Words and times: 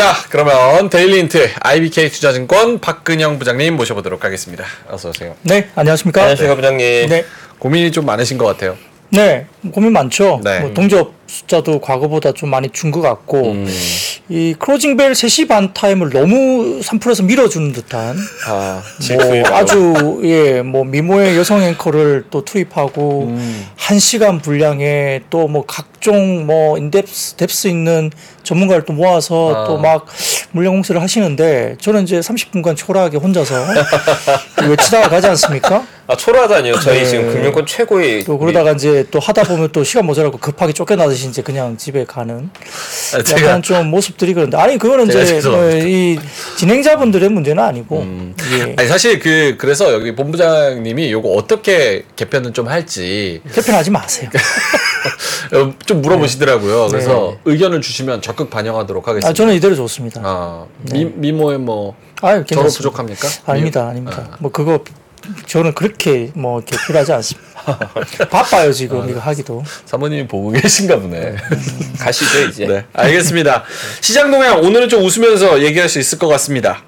자, 0.00 0.14
그러면 0.30 0.88
데일리힌트 0.88 1.50
IBK 1.60 2.08
투자증권 2.08 2.80
박근형 2.80 3.38
부장님 3.38 3.76
모셔보도록 3.76 4.24
하겠습니다. 4.24 4.64
어서 4.88 5.10
오세요. 5.10 5.36
네, 5.42 5.68
안녕하십니까? 5.74 6.22
안녕하세요, 6.22 6.56
부장님. 6.56 7.08
네, 7.10 7.26
고민이 7.58 7.92
좀 7.92 8.06
많으신 8.06 8.38
것 8.38 8.46
같아요. 8.46 8.78
네, 9.10 9.44
고민 9.72 9.92
많죠. 9.92 10.40
네. 10.42 10.60
뭐 10.60 10.72
동접 10.72 11.12
숫자도 11.30 11.80
과거보다 11.80 12.32
좀 12.32 12.50
많이 12.50 12.68
준 12.70 12.90
것 12.90 13.00
같고, 13.00 13.52
음. 13.52 13.68
이 14.28 14.54
Closing 14.58 14.96
Bell 14.96 15.12
3시 15.12 15.46
반 15.48 15.72
타임을 15.72 16.10
너무 16.10 16.80
3프로에서 16.80 17.22
밀어주는 17.22 17.72
듯한, 17.72 18.16
아, 18.48 18.82
뭐 19.12 19.56
아주, 19.56 20.20
예, 20.24 20.60
뭐 20.62 20.84
미모의 20.84 21.36
여성 21.36 21.62
앵커를 21.62 22.24
또 22.30 22.44
투입하고, 22.44 23.26
음. 23.28 23.66
한 23.76 23.98
시간 24.00 24.40
분량에 24.40 25.20
또 25.30 25.46
뭐 25.50 25.64
각종 25.66 26.46
뭐 26.46 26.78
index, 26.78 27.34
depth 27.36 27.68
있는 27.68 28.10
전문가를 28.44 28.84
또 28.84 28.92
모아서 28.92 29.54
아. 29.54 29.66
또막 29.66 30.06
물량 30.52 30.74
공세를 30.74 31.00
하시는데, 31.02 31.76
저는 31.80 32.02
이제 32.04 32.20
30분간 32.20 32.76
초라하게 32.76 33.16
혼자서 33.18 33.54
외치다가 34.68 35.08
가지 35.08 35.26
않습니까? 35.28 35.84
아 36.06 36.16
초라하다니요. 36.16 36.78
저희 36.80 36.98
네. 37.00 37.04
지금 37.04 37.32
금융권 37.32 37.66
최고의 37.66 38.24
또 38.24 38.36
그러다가 38.38 38.72
이제 38.72 39.06
또 39.10 39.18
하다 39.20 39.44
보면 39.44 39.68
또 39.72 39.84
시간 39.84 40.06
모자라고 40.06 40.38
급하게 40.38 40.72
쫓겨나듯이 40.72 41.19
이제 41.28 41.42
그냥 41.42 41.76
집에 41.76 42.04
가는 42.04 42.50
아, 43.14 43.18
약간 43.36 43.62
좀 43.62 43.88
모습들이 43.88 44.34
그런데 44.34 44.56
아니 44.56 44.78
그거는 44.78 45.08
이제. 45.08 45.40
음. 45.48 45.54
어, 45.54 45.70
이 45.76 46.18
진행자분들의 46.56 47.28
문제는 47.28 47.62
아니고 47.62 48.04
예. 48.52 48.74
아니 48.78 48.88
사실 48.88 49.18
그 49.18 49.56
그래서 49.58 49.92
여기 49.92 50.14
본부장님이 50.14 51.10
요거 51.12 51.28
어떻게 51.30 52.04
개편은 52.16 52.54
좀 52.54 52.68
할지 52.68 53.40
개편하지 53.52 53.90
마세요. 53.90 54.30
어, 55.52 55.74
좀 55.86 56.02
물어보시더라고요. 56.02 56.88
그래서 56.88 57.32
네. 57.44 57.52
의견을 57.52 57.80
주시면 57.80 58.22
적극 58.22 58.50
반영하도록 58.50 59.06
하겠습니다. 59.06 59.28
아 59.28 59.32
저는 59.32 59.54
이대로 59.54 59.74
좋습니다. 59.74 60.20
아, 60.24 60.66
미, 60.92 61.04
미모에 61.04 61.56
뭐 61.56 61.96
아유 62.22 62.44
저로. 62.46 62.68
부족합니까? 62.68 63.26
아닙니다, 63.46 63.84
미- 63.84 63.90
아닙니다. 63.90 64.28
아. 64.32 64.36
뭐 64.40 64.50
그거 64.52 64.84
저는 65.46 65.74
그렇게 65.74 66.30
뭐 66.34 66.60
이렇게 66.60 66.76
필요하지 66.86 67.12
않습니다. 67.12 67.50
바빠요 68.30 68.72
지금 68.72 69.02
아. 69.02 69.06
이거 69.06 69.20
하기도. 69.20 69.62
사모님이 69.84 70.26
보고 70.26 70.50
계신가 70.50 70.98
보네. 70.98 71.36
가시죠 71.98 72.48
이제. 72.48 72.66
네, 72.66 72.84
알겠습니다. 72.92 73.64
시장 74.00 74.30
동향 74.30 74.60
오늘은 74.60 74.88
좀 74.88 75.04
웃으면서 75.04 75.62
얘기할 75.62 75.88
수 75.88 75.98
있을 75.98 76.18
것 76.18 76.28
같습니다. 76.28 76.82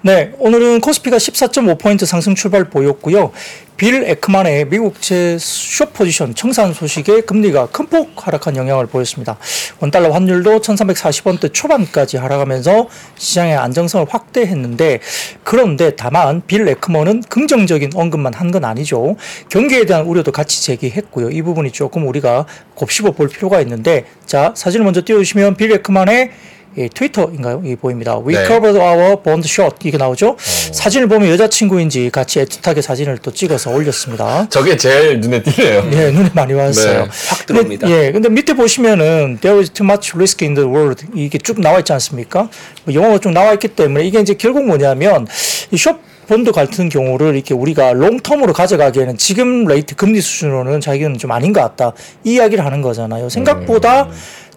네, 0.00 0.32
오늘은 0.38 0.80
코스피가 0.80 1.16
14.5포인트 1.16 2.06
상승 2.06 2.36
출발 2.36 2.70
보였고요. 2.70 3.32
빌 3.76 4.04
에크만의 4.04 4.66
미국제 4.68 5.38
숏 5.40 5.92
포지션 5.92 6.34
청산 6.36 6.72
소식에 6.72 7.22
금리가 7.22 7.66
큰 7.66 7.88
폭 7.88 8.10
하락한 8.14 8.54
영향을 8.56 8.86
보였습니다. 8.86 9.38
원달러 9.80 10.10
환율도 10.12 10.60
1340원대 10.60 11.52
초반까지 11.52 12.16
하락하면서 12.16 12.88
시장의 13.16 13.56
안정성을 13.56 14.06
확대했는데 14.08 15.00
그런데 15.42 15.96
다만 15.96 16.42
빌 16.46 16.68
에크먼은 16.68 17.22
긍정적인 17.28 17.90
언급만 17.94 18.34
한 18.34 18.48
건 18.52 18.64
아니죠. 18.64 19.16
경기에 19.48 19.84
대한 19.84 20.06
우려도 20.06 20.30
같이 20.32 20.62
제기했고요. 20.62 21.30
이 21.30 21.42
부분이 21.42 21.72
조금 21.72 22.06
우리가 22.06 22.46
곱씹어 22.74 23.12
볼 23.12 23.28
필요가 23.28 23.60
있는데 23.62 24.04
자, 24.26 24.52
사진을 24.56 24.84
먼저 24.84 25.02
띄워주시면 25.04 25.56
빌 25.56 25.72
에크만의 25.72 26.30
이 26.78 26.88
트위터인가요? 26.88 27.62
이 27.64 27.74
보입니다. 27.76 28.18
We 28.18 28.34
네. 28.34 28.46
covered 28.46 28.78
our 28.78 29.16
bond 29.22 29.46
short 29.48 29.76
이게 29.86 29.98
나오죠. 29.98 30.36
사진을 30.38 31.08
보면 31.08 31.28
여자친구인지 31.30 32.10
같이 32.10 32.38
애틋하게 32.44 32.82
사진을 32.82 33.18
또 33.18 33.32
찍어서 33.32 33.70
올렸습니다. 33.72 34.48
저게 34.48 34.76
제일 34.76 35.20
눈에 35.20 35.42
띄네요. 35.42 35.90
예, 35.92 36.10
눈에 36.10 36.30
많이 36.34 36.54
왔어요. 36.54 37.04
네, 37.04 37.08
확 37.28 37.46
들어옵니다. 37.46 37.86
근데, 37.86 38.06
예, 38.06 38.12
근데 38.12 38.28
밑에 38.28 38.54
보시면은 38.54 39.38
there 39.40 39.58
is 39.58 39.70
too 39.70 39.84
much 39.84 40.12
risk 40.14 40.46
in 40.46 40.54
the 40.54 40.68
world 40.68 41.04
이게 41.14 41.38
쭉 41.38 41.60
나와 41.60 41.78
있지 41.80 41.92
않습니까? 41.92 42.48
뭐 42.84 42.94
영어가 42.94 43.18
쭉 43.18 43.32
나와 43.32 43.52
있기 43.54 43.68
때문에 43.68 44.06
이게 44.06 44.20
이제 44.20 44.34
결국 44.34 44.64
뭐냐면 44.66 45.26
이 45.72 45.77
short 45.77 46.00
bond 46.28 46.52
같은 46.52 46.90
경우를 46.90 47.34
이렇게 47.34 47.54
우리가 47.54 47.94
long 47.94 48.13
term으로 48.13 48.52
가져가기에는 48.52 49.16
지금 49.16 49.64
rate 49.64 49.94
금리 49.94 50.20
수준으로는 50.20 50.82
자기는 50.82 51.16
좀 51.16 51.32
아닌 51.32 51.54
것 51.54 51.60
같다. 51.62 51.94
이 52.22 52.34
이야기를 52.34 52.64
하는 52.64 52.82
거잖아요. 52.82 53.30
생각보다 53.30 54.08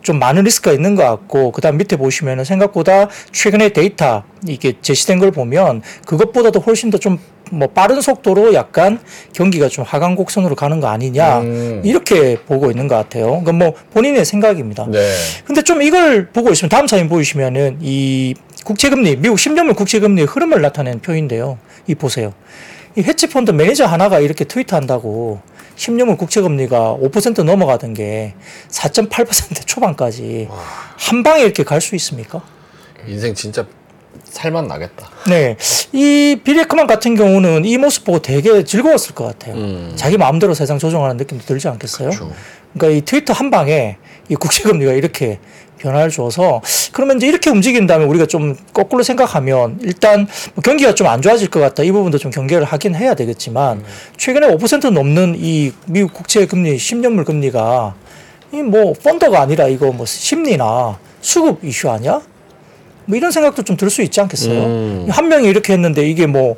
좀 0.02 0.20
많은 0.20 0.44
리스크가 0.44 0.74
있는 0.74 0.96
것 0.96 1.04
같고, 1.04 1.52
그 1.52 1.62
다음 1.62 1.78
밑에 1.78 1.96
보시면은 1.96 2.44
생각보다 2.44 3.08
최근에 3.32 3.70
데이터, 3.70 4.24
이게 4.48 4.74
제시된 4.82 5.20
걸 5.20 5.32
보면 5.32 5.82
그것보다도 6.06 6.60
훨씬 6.60 6.90
더좀 6.90 7.20
뭐 7.52 7.68
빠른 7.68 8.00
속도로 8.00 8.54
약간 8.54 9.00
경기가 9.34 9.68
좀 9.68 9.84
하강 9.86 10.16
곡선으로 10.16 10.56
가는 10.56 10.80
거 10.80 10.88
아니냐, 10.88 11.42
음. 11.42 11.82
이렇게 11.84 12.38
보고 12.40 12.72
있는 12.72 12.88
것 12.88 12.96
같아요. 12.96 13.26
그러니까 13.26 13.52
뭐 13.52 13.74
본인의 13.94 14.26
생각입니다. 14.26 14.88
네. 14.90 15.14
근데 15.46 15.62
좀 15.62 15.82
이걸 15.82 16.28
보고 16.28 16.52
있으면 16.52 16.70
다음 16.70 16.88
사진 16.88 17.10
보이시면은 17.10 17.80
이 17.82 18.36
국채금리, 18.64 19.18
미국 19.18 19.36
10년물 19.36 19.76
국채금리의 19.76 20.28
흐름을 20.28 20.62
나타낸 20.62 21.00
표인데요. 21.00 21.58
이 21.88 21.96
보세요. 21.96 22.34
이 22.96 23.02
헤지펀드 23.02 23.52
매니저 23.52 23.86
하나가 23.86 24.20
이렇게 24.20 24.46
트위트한다고 24.46 25.40
10년물 25.82 26.18
국채 26.18 26.42
금리가 26.42 26.98
5% 27.02 27.44
넘어가던 27.44 27.94
게 27.96 28.36
4.8% 28.70 29.66
초반까지 29.66 30.48
한 30.98 31.24
방에 31.24 31.42
이렇게 31.42 31.64
갈 31.64 31.82
수 31.82 31.96
있습니까? 31.96 32.42
인생 33.08 33.34
진짜 33.34 33.66
살만 34.26 34.68
나겠다. 34.68 35.10
네. 35.28 35.58
이 35.92 36.40
비레크만 36.44 36.86
같은 36.86 37.16
경우는 37.16 37.66
이 37.66 37.78
모습 37.80 38.04
보고 38.06 38.22
되게 38.22 38.64
즐거웠을 38.64 39.16
것 39.16 39.26
같아요. 39.26 39.56
음. 39.56 39.94
자기 39.96 40.18
마음대로 40.18 40.54
세상 40.54 40.78
조정하는 40.78 41.18
느낌도 41.18 41.46
들지 41.46 41.68
않겠어요? 41.68 42.10
그렇죠. 42.12 42.32
그러니까 42.74 42.98
이 42.98 43.02
트위터 43.02 43.34
한 43.34 43.50
방에 43.50 43.98
이 44.30 44.36
국채금리가 44.36 44.94
이렇게 44.94 45.40
변화를 45.82 46.10
줘서 46.12 46.62
그러면 46.92 47.18
이제 47.18 47.28
이렇게 47.28 47.50
움직인다면 47.50 48.08
우리가 48.08 48.26
좀 48.26 48.56
거꾸로 48.74 49.04
생각하면 49.04 49.80
일단 49.82 50.28
뭐 50.54 50.62
경기가 50.64 50.94
좀 50.96 51.08
안 51.08 51.22
좋아질 51.22 51.50
것 51.50 51.60
같다 51.60 51.84
이 51.84 51.92
부분도 51.92 52.18
좀 52.18 52.32
경계를 52.32 52.64
하긴 52.66 52.96
해야 52.96 53.16
되겠지만 53.16 53.84
최근에 54.18 54.48
5% 54.56 54.92
넘는 54.92 55.36
이 55.40 55.72
미국 55.88 56.14
국채 56.14 56.46
금리 56.46 56.76
10년물 56.78 57.26
금리가 57.26 57.96
이 58.54 58.58
뭐 58.62 58.94
펀더가 58.94 59.42
아니라 59.42 59.68
이거 59.68 59.92
뭐 59.92 60.06
심리나 60.06 60.98
수급 61.22 61.64
이슈 61.64 61.90
아니야? 61.90 62.22
뭐 63.06 63.18
이런 63.18 63.32
생각도 63.32 63.64
좀 63.64 63.78
들 63.78 63.90
수 63.90 64.02
있지 64.04 64.22
않겠어요? 64.22 64.60
음. 64.64 65.08
한 65.10 65.28
명이 65.30 65.48
이렇게 65.48 65.74
했는데 65.74 66.08
이게 66.08 66.28
뭐 66.28 66.56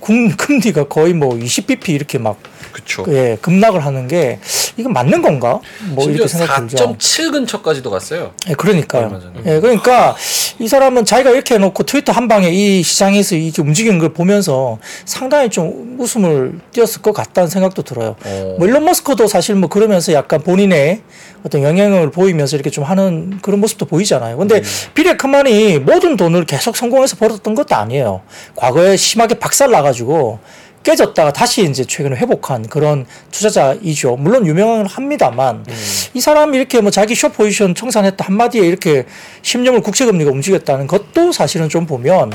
금- 0.00 0.30
금리가 0.36 0.88
거의 0.88 1.12
뭐 1.14 1.30
20bp 1.36 1.90
이렇게 1.90 2.18
막 2.18 2.38
그렇죠. 2.76 3.04
예, 3.08 3.38
급락을 3.40 3.84
하는 3.84 4.06
게 4.06 4.38
이건 4.76 4.92
맞는 4.92 5.22
건가? 5.22 5.60
뭐 5.88 6.04
이렇게 6.04 6.28
생각 6.28 6.66
들죠. 6.66 6.96
4.7 6.98 7.32
근처까지도 7.32 7.90
갔어요. 7.90 8.32
예, 8.50 8.52
그러니까요. 8.52 9.18
전에. 9.18 9.40
예, 9.46 9.60
그러니까 9.60 10.14
이 10.58 10.68
사람은 10.68 11.06
자기가 11.06 11.30
이렇게 11.30 11.54
해놓고 11.54 11.84
트위터 11.84 12.12
한 12.12 12.28
방에 12.28 12.50
이 12.50 12.82
시장에서 12.82 13.34
이렇게 13.34 13.62
움직이는 13.62 13.98
걸 13.98 14.10
보면서 14.10 14.78
상당히 15.06 15.48
좀 15.48 15.96
웃음을 15.98 16.60
띄었을 16.72 17.00
것 17.00 17.12
같다는 17.12 17.48
생각도 17.48 17.80
들어요. 17.80 18.16
어. 18.22 18.56
뭐 18.58 18.66
일론 18.66 18.84
머스크도 18.84 19.26
사실 19.26 19.54
뭐 19.54 19.70
그러면서 19.70 20.12
약간 20.12 20.42
본인의 20.42 21.00
어떤 21.44 21.62
영향을 21.62 22.10
보이면서 22.10 22.56
이렇게 22.56 22.68
좀 22.68 22.84
하는 22.84 23.38
그런 23.40 23.60
모습도 23.60 23.86
보이잖아요. 23.86 24.36
근데 24.36 24.62
비레 24.92 25.16
크만이 25.16 25.78
모든 25.78 26.16
돈을 26.18 26.44
계속 26.44 26.76
성공해서 26.76 27.16
벌었던 27.16 27.54
것도 27.54 27.74
아니에요. 27.74 28.20
과거에 28.54 28.96
심하게 28.96 29.38
박살 29.38 29.70
나가지고 29.70 30.40
깨졌다가 30.86 31.32
다시 31.32 31.68
이제 31.68 31.84
최근에 31.84 32.14
회복한 32.14 32.68
그런 32.68 33.06
투자자이죠. 33.32 34.14
물론 34.16 34.46
유명은 34.46 34.86
합니다만 34.86 35.66
이 36.14 36.20
사람이 36.20 36.56
이렇게 36.56 36.80
뭐 36.80 36.92
자기 36.92 37.16
숏 37.16 37.30
포지션 37.30 37.74
청산했다 37.74 38.24
한마디에 38.24 38.64
이렇게 38.64 39.04
10년물 39.42 39.82
국채금리가 39.82 40.30
움직였다는 40.30 40.86
것도 40.86 41.32
사실은 41.32 41.68
좀 41.68 41.86
보면 41.86 42.32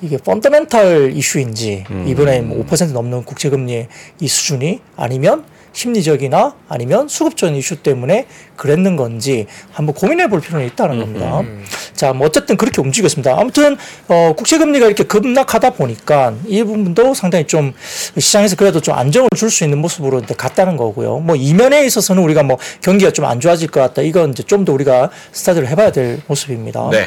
이게 0.00 0.16
펀더멘탈 0.16 1.10
이슈인지 1.12 1.86
이번에 2.06 2.40
뭐5% 2.42 2.92
넘는 2.92 3.24
국채금리의 3.24 3.88
이 4.20 4.28
수준이 4.28 4.78
아니면 4.96 5.44
심리적이나 5.72 6.54
아니면 6.68 7.08
수급적인 7.08 7.54
이슈 7.56 7.76
때문에 7.76 8.26
그랬는 8.56 8.96
건지 8.96 9.46
한번 9.72 9.94
고민해 9.94 10.28
볼 10.28 10.40
필요는 10.40 10.66
있다는 10.66 10.98
겁니다. 10.98 11.42
자, 11.94 12.12
뭐 12.12 12.26
어쨌든 12.26 12.56
그렇게 12.56 12.80
움직였습니다. 12.80 13.36
아무튼 13.38 13.76
어, 14.08 14.32
국채 14.36 14.58
금리가 14.58 14.86
이렇게 14.86 15.04
급락하다 15.04 15.70
보니까 15.70 16.34
이 16.46 16.62
부분도 16.64 17.14
상당히 17.14 17.46
좀 17.46 17.72
시장에서 18.18 18.56
그래도 18.56 18.80
좀 18.80 18.94
안정을 18.94 19.28
줄 19.36 19.48
수 19.50 19.64
있는 19.64 19.78
모습으로 19.78 20.18
이제 20.20 20.34
갔다는 20.34 20.76
거고요. 20.76 21.18
뭐 21.20 21.34
이면에 21.34 21.86
있어서는 21.86 22.22
우리가 22.22 22.42
뭐 22.42 22.58
경기가 22.82 23.10
좀 23.12 23.24
안 23.28 23.40
좋아질 23.40 23.68
것 23.68 23.80
같다. 23.80 24.02
이건 24.02 24.30
이제 24.30 24.42
좀 24.42 24.64
더 24.64 24.72
우리가 24.72 25.10
스타디를 25.32 25.68
해봐야 25.68 25.90
될 25.92 26.20
모습입니다. 26.26 26.88
네. 26.90 27.04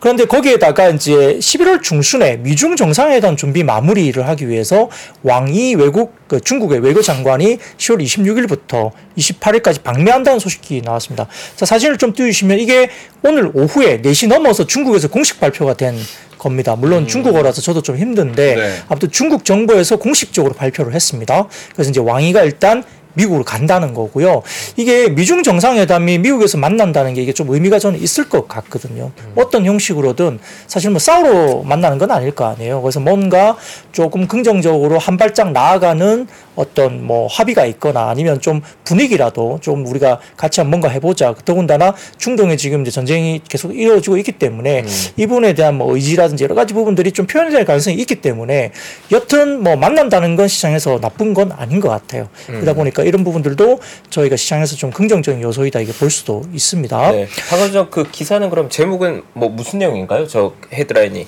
그런데 0.00 0.24
거기에다가 0.24 0.88
이제 0.88 1.12
11월 1.38 1.82
중순에 1.82 2.36
미중 2.38 2.76
정상회담 2.76 3.36
준비 3.36 3.62
마무리를 3.62 4.26
하기 4.28 4.48
위해서 4.48 4.88
왕이 5.22 5.74
외국 5.76 6.14
그 6.28 6.40
중국의 6.40 6.80
외교 6.80 7.02
장관이 7.02 7.58
10월 7.76 8.02
26일부터 8.04 8.90
28일까지 9.18 9.82
방미한다는 9.82 10.38
소식이 10.38 10.82
나왔습니다. 10.84 11.26
자, 11.56 11.66
사진을 11.66 11.98
좀 11.98 12.12
띄우시면 12.12 12.58
이게 12.58 12.90
오늘 13.22 13.50
오후에 13.54 14.00
4시 14.02 14.28
넘어서 14.28 14.66
중국에서 14.66 15.08
공식 15.08 15.40
발표가 15.40 15.74
된 15.74 15.96
겁니다. 16.38 16.76
물론 16.76 17.06
중국어라서 17.06 17.62
저도 17.62 17.80
좀 17.82 17.96
힘든데 17.96 18.54
네. 18.54 18.76
아무튼 18.88 19.10
중국 19.10 19.44
정부에서 19.44 19.96
공식적으로 19.96 20.54
발표를 20.54 20.94
했습니다. 20.94 21.48
그래서 21.72 21.90
이제 21.90 22.00
왕이가 22.00 22.42
일단 22.42 22.84
미국으로 23.14 23.44
간다는 23.44 23.94
거고요. 23.94 24.42
이게 24.76 25.08
미중 25.08 25.42
정상회담이 25.42 26.18
미국에서 26.18 26.58
만난다는 26.58 27.14
게 27.14 27.22
이게 27.22 27.32
좀 27.32 27.50
의미가 27.50 27.78
저는 27.78 28.00
있을 28.00 28.28
것 28.28 28.46
같거든요. 28.48 29.10
어떤 29.36 29.64
형식으로든 29.64 30.38
사실 30.66 30.90
뭐 30.90 30.98
싸우러 30.98 31.62
만나는 31.62 31.98
건 31.98 32.10
아닐 32.10 32.30
거 32.32 32.44
아니에요. 32.46 32.82
그래서 32.82 33.00
뭔가 33.00 33.56
조금 33.92 34.26
긍정적으로 34.26 34.98
한 34.98 35.16
발짝 35.16 35.52
나아가는 35.52 36.26
어떤 36.56 37.04
뭐 37.04 37.26
합의가 37.26 37.66
있거나 37.66 38.08
아니면 38.10 38.40
좀 38.40 38.60
분위기라도 38.84 39.58
좀 39.60 39.86
우리가 39.86 40.20
같이 40.36 40.60
한번 40.60 40.74
뭔가 40.74 40.88
해보자. 40.88 41.34
더군다나 41.44 41.94
중동에 42.18 42.56
지금 42.56 42.82
이제 42.82 42.90
전쟁이 42.90 43.40
계속 43.48 43.76
이루어지고 43.76 44.16
있기 44.18 44.32
때문에 44.32 44.84
이 45.16 45.26
부분에 45.26 45.54
대한 45.54 45.76
뭐 45.76 45.94
의지라든지 45.94 46.42
여러 46.42 46.54
가지 46.56 46.74
부분들이 46.74 47.12
좀 47.12 47.26
표현될 47.26 47.64
가능성이 47.64 47.96
있기 47.98 48.16
때문에 48.16 48.72
여튼 49.12 49.62
뭐 49.62 49.76
만난다는 49.76 50.34
건 50.34 50.48
시장에서 50.48 50.98
나쁜 50.98 51.32
건 51.32 51.52
아닌 51.52 51.78
것 51.78 51.88
같아요. 51.88 52.28
그러다 52.46 52.72
보니까 52.74 53.03
이런 53.04 53.24
부분들도 53.24 53.80
저희가 54.10 54.36
시장에서 54.36 54.76
좀 54.76 54.90
긍정적인 54.90 55.42
요소이다 55.42 55.80
이게 55.80 55.92
볼 55.92 56.10
수도 56.10 56.42
있습니다. 56.52 57.10
네. 57.12 57.28
박원정 57.50 57.88
그 57.90 58.10
기사는 58.10 58.48
그럼 58.50 58.68
제목은 58.68 59.22
뭐 59.32 59.48
무슨 59.48 59.78
내용인가요? 59.78 60.26
저 60.26 60.52
헤드라인이. 60.72 61.26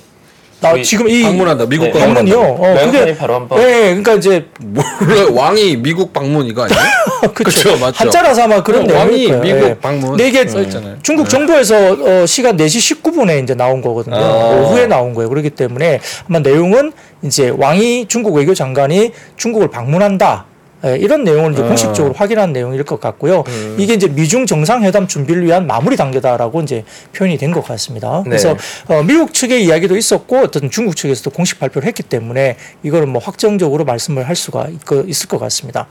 나 0.61 0.81
지금 0.83 1.09
이 1.09 1.23
방문한다. 1.23 1.67
미국 1.67 1.85
네, 1.85 1.93
방문. 1.93 2.15
방문이요. 2.15 2.41
어, 2.41 2.59
명단이 2.61 2.91
그게 2.93 3.17
바로 3.17 3.35
한번. 3.35 3.59
네, 3.61 3.89
그러니까 3.89 4.15
이제 4.15 4.47
몰라 4.59 5.31
왕이 5.31 5.77
미국 5.77 6.13
방문 6.15 6.47
이거 6.47 6.63
아니에요? 6.65 6.81
그쵸, 7.35 7.77
맞죠. 7.77 8.05
한자라서 8.05 8.45
아마 8.45 8.63
그런 8.63 8.91
어, 8.91 8.95
왕이 8.95 9.29
거예요. 9.29 9.43
미국 9.43 9.63
예. 9.69 9.79
방문 9.79 10.11
근데 10.11 10.29
이게 10.29 10.47
써 10.49 10.63
있잖아요. 10.63 10.97
중국 11.03 11.29
정부에서 11.29 12.23
어, 12.23 12.27
시간 12.27 12.57
4시 12.57 13.03
19분에 13.03 13.43
이제 13.43 13.55
나온 13.55 13.83
거거든요. 13.83 14.17
아. 14.17 14.57
오후에 14.57 14.87
나온 14.87 15.13
거예요. 15.13 15.29
그렇기 15.29 15.51
때문에 15.51 16.01
아마 16.29 16.39
내용은 16.39 16.93
이제 17.23 17.53
왕이 17.55 18.07
중국 18.09 18.35
외교장관이 18.35 19.13
중국을 19.37 19.69
방문한다. 19.69 20.47
예, 20.85 20.97
이런 20.99 21.25
내용을 21.25 21.53
이제 21.53 21.63
아. 21.63 21.67
공식적으로 21.67 22.13
확인한 22.15 22.53
내용일 22.53 22.85
것 22.85 23.01
같고요. 23.01 23.45
음. 23.49 23.77
이게 23.79 23.95
이제 23.95 24.09
미중 24.09 24.45
정상회담 24.47 25.09
준비를 25.09 25.45
위한 25.45 25.67
마무리 25.67 25.97
단계다라고 25.97 26.61
이제 26.63 26.85
표현이 27.15 27.39
된 27.39 27.53
것 27.53 27.65
같습니다. 27.65 28.19
네. 28.25 28.31
그래서 28.31 28.57
어, 28.89 29.03
미국 29.03 29.33
측의 29.33 29.65
이야기도 29.65 29.97
있었고 29.97 30.39
어떤 30.39 30.71
중국 30.71 30.95
측에서도 30.97 31.31
공식 31.31 31.59
발표를 31.59 31.87
했기 31.89 32.03
때문에 32.03 32.57
이거는 32.83 33.09
뭐 33.09 33.23
확정적으로 33.23 33.85
말씀을 33.85 34.29
할 34.29 34.37
수가 34.37 34.69
있- 34.69 35.09
있을 35.09 35.29
것 35.29 35.39
같습니다. 35.39 35.87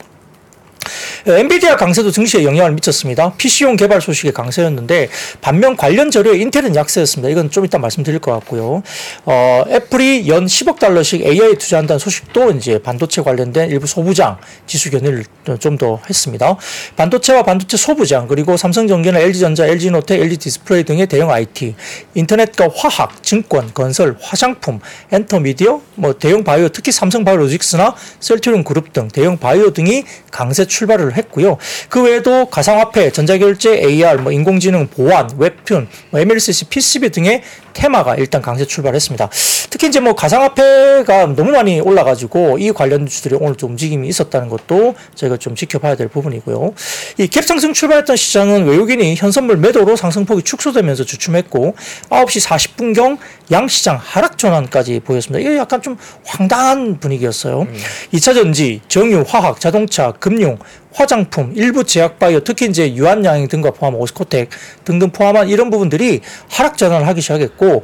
어, 1.28 1.32
엔비디아 1.32 1.76
강세도 1.76 2.10
증시에 2.10 2.44
영향을 2.44 2.72
미쳤습니다. 2.72 3.32
PC용 3.36 3.76
개발 3.76 4.00
소식의 4.00 4.32
강세였는데 4.32 5.08
반면 5.40 5.76
관련 5.76 6.10
자료에 6.10 6.38
인텔은 6.38 6.76
약세였습니다. 6.76 7.30
이건 7.30 7.50
좀 7.50 7.64
이따 7.64 7.78
말씀드릴 7.78 8.18
것 8.18 8.32
같고요. 8.32 8.82
어, 9.24 9.64
애플이 9.68 10.28
연 10.28 10.46
10억 10.46 10.78
달러씩 10.78 11.22
AI 11.22 11.56
투자한다는 11.56 11.98
소식도 11.98 12.52
이제 12.52 12.78
반도체 12.78 13.22
관련된 13.22 13.70
일부 13.70 13.86
소부장 13.86 14.38
지수 14.66 14.90
견인을 14.90 15.24
좀더 15.60 16.00
했습니다. 16.08 16.56
반도체와 16.96 17.42
반도체 17.42 17.76
소부장 17.76 18.26
그리고 18.26 18.56
삼성전기나 18.56 19.20
LG전자, 19.20 19.66
LG이노텍, 19.66 20.20
LG디스플레이 20.20 20.84
등의 20.84 21.06
대형 21.06 21.30
IT, 21.30 21.74
인터넷과 22.14 22.68
화학, 22.74 23.22
증권, 23.22 23.72
건설, 23.72 24.16
화장품, 24.20 24.80
엔터미디어, 25.12 25.80
뭐 25.94 26.12
대형 26.14 26.42
바이오, 26.44 26.68
특히 26.68 26.90
삼성 26.92 27.24
바이오로직스나 27.24 27.94
셀트리온 28.20 28.64
그룹 28.64 28.92
등 28.92 29.08
대형 29.08 29.38
바이오 29.38 29.72
등이 29.72 30.04
강세 30.30 30.64
출발을 30.64 31.16
했고요. 31.16 31.58
그 31.88 32.02
외에도 32.02 32.46
가상화폐, 32.46 33.10
전자결제, 33.10 33.82
AR, 33.84 34.20
뭐 34.22 34.32
인공지능, 34.32 34.86
보안, 34.88 35.28
웹툰, 35.38 35.88
뭐 36.10 36.20
MLCC, 36.20 36.66
PCB 36.66 37.10
등의 37.10 37.42
테마가 37.72 38.16
일단 38.16 38.40
강세 38.40 38.64
출발했습니다. 38.64 39.28
특히 39.68 39.88
이제 39.88 40.00
뭐 40.00 40.14
가상화폐가 40.14 41.26
너무 41.36 41.50
많이 41.50 41.80
올라가지고 41.80 42.58
이 42.58 42.72
관련 42.72 43.06
주들이 43.06 43.36
오늘 43.38 43.56
좀 43.56 43.70
움직임이 43.70 44.08
있었다는 44.08 44.48
것도 44.48 44.94
저희가 45.14 45.36
좀 45.36 45.54
지켜봐야 45.54 45.94
될 45.96 46.08
부분이고요. 46.08 46.72
이 47.18 47.26
갭 47.26 47.42
상승 47.42 47.74
출발했던 47.74 48.16
시장은 48.16 48.66
외국인이 48.66 49.14
현선물 49.16 49.58
매도로 49.58 49.96
상승폭이 49.96 50.42
축소되면서 50.42 51.04
주춤했고 51.04 51.74
9시 52.08 52.46
40분경 52.46 53.18
양시장 53.50 53.98
하락 54.02 54.38
전환까지 54.38 55.00
보였습니다. 55.00 55.38
이게 55.40 55.58
약간 55.58 55.80
좀 55.80 55.96
황당한 56.24 56.98
분위기였어요. 56.98 57.66
2차 58.12 58.34
전지, 58.34 58.80
정유, 58.88 59.24
화학, 59.26 59.60
자동차, 59.60 60.12
금융, 60.12 60.58
화장품, 60.96 61.52
일부 61.54 61.84
제약바이오, 61.84 62.40
특히 62.40 62.66
이제 62.66 62.94
유한양행 62.94 63.48
등과 63.48 63.72
포함한 63.72 64.00
오스코텍 64.00 64.48
등등 64.84 65.10
포함한 65.10 65.48
이런 65.50 65.68
부분들이 65.68 66.22
하락 66.48 66.78
전환을 66.78 67.06
하기 67.08 67.20
시작했고, 67.20 67.82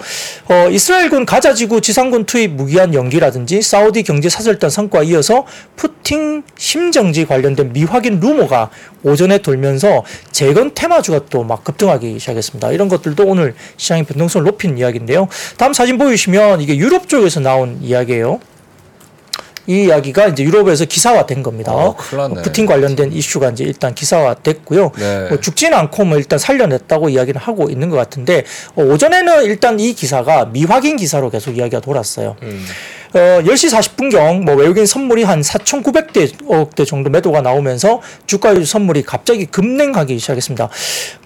어, 0.49 0.69
이스라엘군 0.71 1.27
가자지구 1.27 1.83
지상군 1.83 2.25
투입 2.25 2.53
무기한 2.53 2.95
연기라든지 2.95 3.61
사우디 3.61 4.03
경제 4.05 4.31
사절단 4.31 4.71
성과에 4.71 5.05
이어서 5.07 5.45
푸틴 5.77 6.43
심정지 6.57 7.27
관련된 7.27 7.75
미확인 7.75 8.19
루머가 8.19 8.71
오전에 9.03 9.39
돌면서 9.39 10.05
재건 10.31 10.73
테마주가 10.75 11.27
또 11.29 11.43
막 11.43 11.65
급등하기 11.65 12.19
시작했습니다. 12.21 12.71
이런 12.71 12.89
것들도 12.89 13.27
오늘 13.27 13.55
시장의 13.77 14.05
변동성을 14.05 14.47
높인 14.47 14.79
이야기인데요. 14.79 15.29
다음 15.59 15.73
사진 15.73 15.99
보이시면 15.99 16.61
이게 16.61 16.77
유럽 16.77 17.09
쪽에서 17.09 17.41
나온 17.41 17.79
이야기예요. 17.83 18.41
이 19.67 19.85
이야기가 19.85 20.29
이제 20.29 20.43
유럽에서 20.43 20.85
기사화된 20.85 21.43
겁니다. 21.43 21.73
어, 21.73 21.95
큰일 21.97 22.23
났네. 22.23 22.43
푸틴 22.43 22.67
관련된 22.67 23.13
이슈가 23.13 23.51
이제 23.51 23.65
일단 23.65 23.95
기사화됐고요. 23.95 24.93
네. 24.99 25.29
뭐 25.29 25.41
죽지는 25.41 25.77
않고 25.79 26.05
뭐 26.05 26.19
일단 26.19 26.39
살려냈다고 26.39 27.11
이야기를 27.11 27.41
하고 27.41 27.71
있는 27.71 27.89
것 27.89 27.97
같은데 27.97 28.45
어, 28.75 28.83
오전에는 28.83 29.45
일단 29.45 29.79
이 29.79 29.93
기사가 29.93 30.47
미확인 30.47 30.97
기사로 30.97 31.31
계속 31.31 31.57
이야기가 31.57 31.81
돌았어요. 31.81 32.37
음. 32.43 32.67
어, 33.15 33.19
10시 33.45 33.71
40분경 33.71 34.43
뭐 34.43 34.55
외국인 34.55 34.87
선물이 34.87 35.23
한 35.23 35.43
4,900대 35.43 36.87
정도 36.87 37.11
매도가 37.11 37.43
나오면서 37.43 38.01
주가율 38.27 38.67
선물이 38.67 39.03
갑자기 39.03 39.47
급냉하기 39.47 40.19
시작했습니다. 40.19 40.69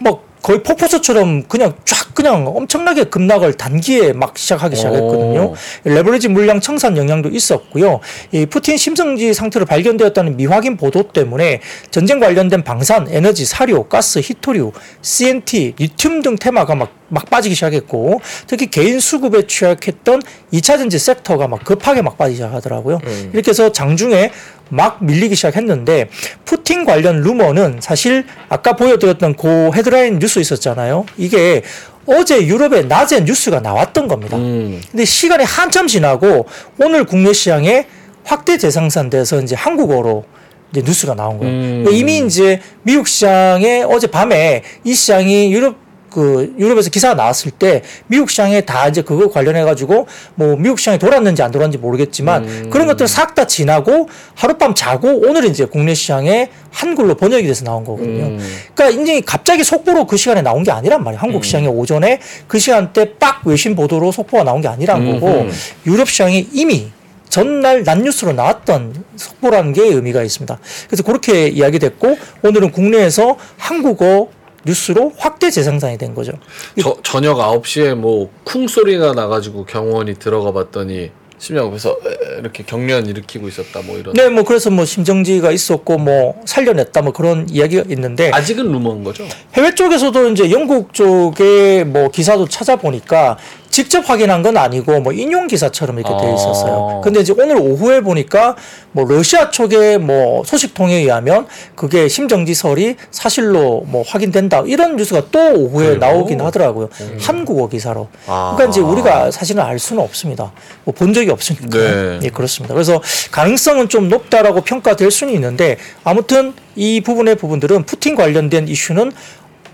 뭐 0.01 0.26
거의 0.47 0.63
폭포수처럼 0.63 1.43
그냥 1.49 1.75
쫙 1.85 2.15
그냥 2.15 2.47
엄청나게 2.47 3.05
급락을 3.05 3.55
단기에 3.55 4.13
막 4.13 4.39
시작하기 4.39 4.77
시작했거든요. 4.77 5.41
오. 5.41 5.57
레버리지 5.83 6.29
물량 6.29 6.61
청산 6.61 6.97
영향도 6.97 7.31
있었고요. 7.31 7.99
이 8.31 8.47
푸틴 8.47 8.77
심성지 8.77 9.35
상태로 9.35 9.67
발견되었다는 9.67 10.37
미확인 10.37 10.77
보도 10.77 11.03
때문에 11.03 11.63
전쟁 11.91 12.21
관련된 12.21 12.63
방산, 12.63 13.09
에너지, 13.11 13.45
사료, 13.45 13.89
가스, 13.89 14.21
히토류, 14.21 14.71
CNT, 15.03 15.75
리튬 15.79 16.23
등 16.23 16.37
테마가 16.37 16.77
막, 16.77 16.95
막 17.09 17.29
빠지기 17.29 17.57
시작했고 17.57 18.21
특히 18.47 18.71
개인 18.71 19.01
수급에 19.01 19.49
취약했던 19.49 20.23
2차 20.53 20.79
전지 20.79 21.01
섹터가 21.01 21.49
막 21.49 21.65
급하게 21.65 22.03
막 22.03 22.17
빠지기 22.17 22.37
시작하더라고요. 22.37 23.01
음. 23.05 23.31
이렇게 23.33 23.51
해서 23.51 23.73
장중에 23.73 24.31
막 24.69 25.05
밀리기 25.05 25.35
시작했는데 25.35 26.09
푸틴 26.45 26.85
관련 26.85 27.21
루머는 27.21 27.79
사실 27.81 28.25
아까 28.49 28.75
보여드렸던 28.75 29.37
그 29.37 29.71
헤드라인 29.75 30.19
뉴스 30.19 30.36
있었잖아요. 30.41 31.07
이게 31.17 31.63
어제 32.07 32.47
유럽에 32.47 32.83
낮에 32.83 33.21
뉴스가 33.21 33.61
나왔던 33.61 34.09
겁니다. 34.09 34.37
음. 34.37 34.81
근데 34.91 35.05
시간이 35.05 35.45
한참 35.45 35.87
지나고 35.87 36.47
오늘 36.81 37.05
국내 37.05 37.33
시장에 37.33 37.87
확대 38.25 38.59
재생산돼서 38.59 39.41
이제 39.43 39.55
한국어로 39.55 40.25
이제 40.73 40.83
뉴스가 40.83 41.15
나온 41.15 41.39
거예요. 41.39 41.53
음. 41.53 41.87
이미 41.91 42.19
이제 42.19 42.61
미국 42.83 43.09
시장에 43.09 43.83
어제 43.83 44.07
밤에 44.07 44.63
이 44.85 44.95
시장이 44.95 45.53
유럽 45.53 45.86
그 46.17 46.55
유럽에서 46.59 46.89
기사가 46.89 47.13
나왔을 47.13 47.51
때 47.51 47.83
미국 48.07 48.31
시장에 48.31 48.63
다 48.63 48.89
이제 48.89 49.03
그거 49.03 49.29
관련해 49.29 49.65
가지고 49.65 50.07
뭐 50.35 50.57
미국 50.57 50.79
시장에 50.79 50.97
돌았는지 50.97 51.43
안 51.43 51.51
돌았는지 51.51 51.77
모르겠지만 51.77 52.45
음. 52.45 52.71
그런 52.71 52.87
것들 52.87 53.07
싹 53.07 53.35
다 53.35 53.47
지나고 53.47 54.09
하룻밤 54.35 54.75
자고 54.75 55.11
오늘 55.29 55.45
이제 55.45 55.67
국내 55.67 55.93
시장에 55.93 56.49
한글로 56.71 57.17
번역이 57.17 57.47
돼서 57.47 57.67
나온 57.67 57.85
거거든요. 57.85 58.29
음. 58.29 58.39
그러니까 58.75 59.03
이제 59.03 59.21
갑자기 59.21 59.63
속보로 59.63 60.07
그 60.07 60.17
시간에 60.17 60.41
나온 60.41 60.63
게 60.63 60.71
아니란 60.71 61.05
말이에요. 61.05 61.21
한국 61.21 61.45
시장에 61.45 61.67
오전에 61.67 62.19
그 62.49 62.59
시간대 62.59 63.19
빡 63.19 63.47
외신 63.47 63.77
보도로 63.77 64.11
속보가 64.11 64.45
나온 64.45 64.63
게 64.63 64.69
아니란 64.69 65.13
거고 65.13 65.43
음흠. 65.43 65.53
유럽 65.85 66.09
시장에 66.09 66.47
이미 66.51 66.93
전날 67.29 67.83
난뉴스로 67.83 68.33
나왔던 68.33 69.05
속보라는 69.17 69.75
게 69.75 69.83
의미가 69.83 70.23
있습니다. 70.23 70.59
그래서 70.87 71.03
그렇게 71.03 71.49
이야기됐고 71.49 72.17
오늘은 72.43 72.71
국내에서 72.71 73.37
한국어 73.59 74.31
뉴스로 74.71 75.13
확대 75.17 75.51
재생산이 75.51 75.97
된 75.97 76.15
거죠. 76.15 76.33
저, 76.81 76.97
저녁 77.03 77.39
9시에 77.39 77.95
뭐 77.95 78.29
쿵 78.45 78.69
소리가 78.69 79.13
나가지고 79.13 79.65
경호원이 79.65 80.15
들어가 80.19 80.53
봤더니 80.53 81.11
심장 81.39 81.67
옆에서 81.67 81.91
에, 81.91 82.39
이렇게 82.41 82.65
경련 82.65 83.07
일으키고 83.07 83.47
있었다 83.49 83.83
뭐 83.85 83.99
이런. 83.99 84.15
네, 84.15 84.29
뭐 84.29 84.43
그래서 84.45 84.71
뭐 84.71 84.85
심정지가 84.87 85.51
있었고 85.53 85.99
뭐 85.99 86.41
살려냈다 86.47 87.03
뭐 87.03 87.13
그런 87.13 87.47
이야기가 87.51 87.85
있는데 87.91 88.31
아직은 88.33 88.65
루머인 88.73 89.05
거죠? 89.05 89.25
해외 89.55 89.75
쪽에서도 89.75 90.31
이제 90.31 90.51
영국 90.51 90.95
쪽에 90.95 91.85
뭐 91.85 92.09
기사도 92.09 92.49
찾아보니까 92.49 93.37
직접 93.77 94.09
확인한 94.09 94.43
건 94.43 94.57
아니고 94.57 95.01
뭐 95.01 95.13
인용 95.13 95.47
기사처럼 95.49 95.99
이렇게 95.99 96.17
돼 96.17 96.31
아. 96.31 96.35
있었어요. 96.35 97.03
근데 97.05 97.21
이제 97.21 97.35
오늘 97.37 97.59
오후에 97.59 98.01
보니까 98.01 98.57
뭐 98.93 99.05
러시아 99.05 99.51
쪽의 99.51 99.99
뭐 99.99 100.43
소식통에 100.47 100.95
의하면 100.95 101.47
그게 101.75 102.09
심정지설이 102.09 102.97
사실로 103.11 103.83
뭐 103.87 104.03
확인된다 104.07 104.63
이런 104.65 104.97
뉴스가 104.97 105.25
또 105.31 105.53
오후에 105.53 105.89
그래요? 105.89 105.99
나오긴 105.99 106.41
하더라고요. 106.41 106.89
한국어 107.21 107.69
기사로. 107.69 108.09
아. 108.27 108.55
그러니까 108.57 108.71
이제 108.73 108.81
우리가 108.81 109.31
사실은 109.31 109.63
알 109.63 109.79
수는 109.79 110.03
없습니다. 110.03 110.53
뭐 110.85 110.95
본 110.97 111.13
적이 111.13 111.31
없으니까. 111.33 111.67
네. 111.79 112.19
예, 112.23 112.31
그렇습니다. 112.31 112.73
그래서 112.73 113.03
가능성은 113.31 113.91
좀 113.91 114.09
높다라고 114.09 114.63
평가될 114.63 115.11
수는 115.11 115.35
있는데 115.35 115.77
아무튼 116.03 116.55
이 116.77 117.03
부분의 117.03 117.35
부분들은 117.35 117.83
푸틴 117.83 118.17
관련된 118.17 118.69
이슈는 118.69 119.13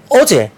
어제 0.08 0.50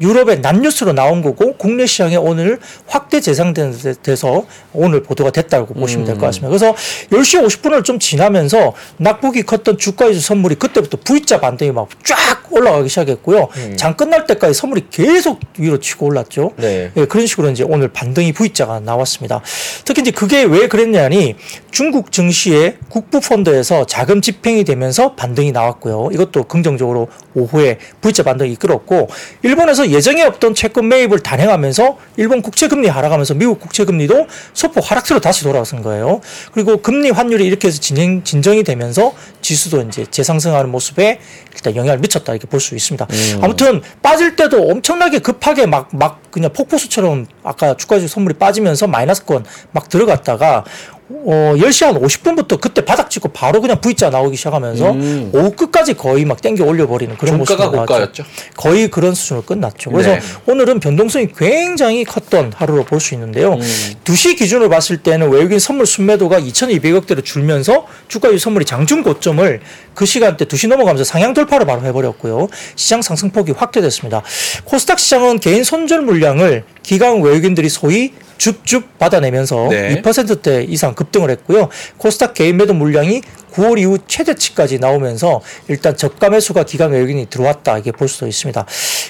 유럽의 0.00 0.40
난뉴스로 0.40 0.92
나온 0.92 1.22
거고 1.22 1.54
국내 1.56 1.86
시장에 1.86 2.16
오늘 2.16 2.58
확대 2.86 3.20
재상돼서 3.20 4.44
오늘 4.72 5.02
보도가 5.02 5.30
됐다고 5.30 5.74
보시면 5.74 6.06
될 6.06 6.14
것 6.16 6.26
같습니다. 6.26 6.48
그래서 6.48 6.74
10시 7.10 7.44
50분을 7.46 7.84
좀 7.84 7.98
지나면서 7.98 8.72
낙폭이 8.98 9.42
컸던 9.42 9.78
주가지수 9.78 10.26
선물이 10.26 10.54
그때부터 10.56 10.98
V자 11.04 11.40
반등이 11.40 11.72
막 11.72 11.88
쫙 12.04 12.40
올라가기 12.50 12.88
시작했고요. 12.88 13.48
장 13.76 13.96
끝날 13.96 14.26
때까지 14.26 14.54
선물이 14.54 14.86
계속 14.90 15.38
위로 15.58 15.78
치고 15.78 16.06
올랐죠. 16.06 16.52
네. 16.56 16.90
예, 16.96 17.04
그런 17.04 17.26
식으로 17.26 17.50
이제 17.50 17.64
오늘 17.66 17.88
반등이 17.88 18.32
V자가 18.32 18.80
나왔습니다. 18.80 19.40
특히 19.84 20.02
이제 20.02 20.10
그게 20.10 20.42
왜 20.42 20.66
그랬냐니 20.66 21.36
중국 21.70 22.10
증시의 22.10 22.78
국부 22.88 23.20
펀드에서 23.20 23.86
자금 23.86 24.20
집행이 24.20 24.64
되면서 24.64 25.14
반등이 25.14 25.52
나왔고요. 25.52 26.08
이것도 26.12 26.44
긍정적으로 26.44 27.08
오후에 27.34 27.78
V자 28.00 28.22
반등이 28.24 28.52
이끌었고 28.52 29.08
일본에서 29.42 29.89
예정에 29.90 30.22
없던 30.22 30.54
채권 30.54 30.88
매입을 30.88 31.20
단행하면서 31.20 31.98
일본 32.16 32.42
국채 32.42 32.68
금리 32.68 32.88
하락하면서 32.88 33.34
미국 33.34 33.60
국채 33.60 33.84
금리도 33.84 34.26
소폭 34.54 34.90
하락세로 34.90 35.20
다시 35.20 35.42
돌아선 35.44 35.82
거예요. 35.82 36.20
그리고 36.52 36.78
금리 36.78 37.10
환율이 37.10 37.44
이렇게 37.46 37.68
해서 37.68 37.80
진행 37.80 38.22
진정이 38.24 38.62
되면서 38.64 39.14
지수도 39.42 39.82
이제 39.82 40.06
재상승하는 40.10 40.70
모습에 40.70 41.20
일단 41.52 41.76
영향을 41.76 41.98
미쳤다 41.98 42.32
이렇게 42.32 42.46
볼 42.46 42.60
수 42.60 42.74
있습니다. 42.74 43.06
아무튼 43.42 43.82
빠질 44.02 44.36
때도 44.36 44.68
엄청나게 44.68 45.18
급하게 45.20 45.66
막 45.66 45.88
막 45.92 46.20
그냥 46.30 46.52
폭포수처럼 46.52 47.26
아까 47.42 47.74
주가지수 47.76 48.14
선물이 48.14 48.36
빠지면서 48.38 48.86
마이너스권 48.86 49.44
막 49.72 49.88
들어갔다가 49.88 50.64
어 51.12 51.54
10시 51.56 51.84
한 51.86 52.00
50분부터 52.00 52.60
그때 52.60 52.84
바닥 52.84 53.10
찍고 53.10 53.30
바로 53.30 53.60
그냥 53.60 53.80
V자 53.80 54.10
나오기 54.10 54.36
시작하면서 54.36 54.90
음. 54.92 55.30
오후 55.32 55.50
끝까지 55.50 55.94
거의 55.94 56.24
막 56.24 56.40
땡겨 56.40 56.64
올려버리는 56.64 57.16
그런 57.18 57.36
모습이 57.38 57.58
나왔죠. 57.60 58.24
거의 58.56 58.88
그런 58.88 59.14
수준으로 59.14 59.44
끝났죠. 59.44 59.90
그래서 59.90 60.10
네. 60.12 60.20
오늘은 60.46 60.78
변동성이 60.80 61.28
굉장히 61.36 62.04
컸던 62.04 62.52
하루로 62.54 62.84
볼 62.84 63.00
수 63.00 63.14
있는데요. 63.14 63.54
음. 63.54 63.60
2시 64.04 64.36
기준으로 64.36 64.68
봤을 64.68 64.98
때는 64.98 65.30
외국인 65.30 65.58
선물 65.58 65.86
순매도가 65.86 66.38
2,200억대로 66.40 67.24
줄면서 67.24 67.86
주가유 68.08 68.38
선물이 68.38 68.64
장중 68.66 69.02
고점을 69.02 69.60
그 69.94 70.06
시간대 70.06 70.44
2시 70.44 70.68
넘어가면서 70.68 71.04
상향 71.04 71.34
돌파를 71.34 71.66
바로 71.66 71.82
해버렸고요. 71.82 72.48
시장 72.76 73.02
상승폭이 73.02 73.52
확대됐습니다. 73.52 74.22
코스닥 74.64 75.00
시장은 75.00 75.40
개인 75.40 75.64
손절 75.64 76.02
물량을 76.02 76.64
기관 76.82 77.20
외국인들이 77.22 77.68
소위 77.68 78.12
줍줍 78.38 78.98
받아내면서 78.98 79.68
네. 79.70 80.00
2%대 80.02 80.64
이상 80.68 80.94
급등을 81.00 81.30
했고요. 81.30 81.68
코스닥 81.96 82.34
개인 82.34 82.58
매도 82.58 82.74
물량이 82.74 83.22
9월 83.50 83.78
이후 83.78 83.98
최대치까지 84.06 84.78
나오면서 84.78 85.40
일단 85.68 85.96
저가 85.96 86.30
매수가 86.30 86.64
기관 86.64 86.92
외국인이 86.92 87.26
들어왔다 87.28 87.78
이게 87.78 87.92
볼 87.92 88.08
수도 88.08 88.26
있습니다. 88.26 88.64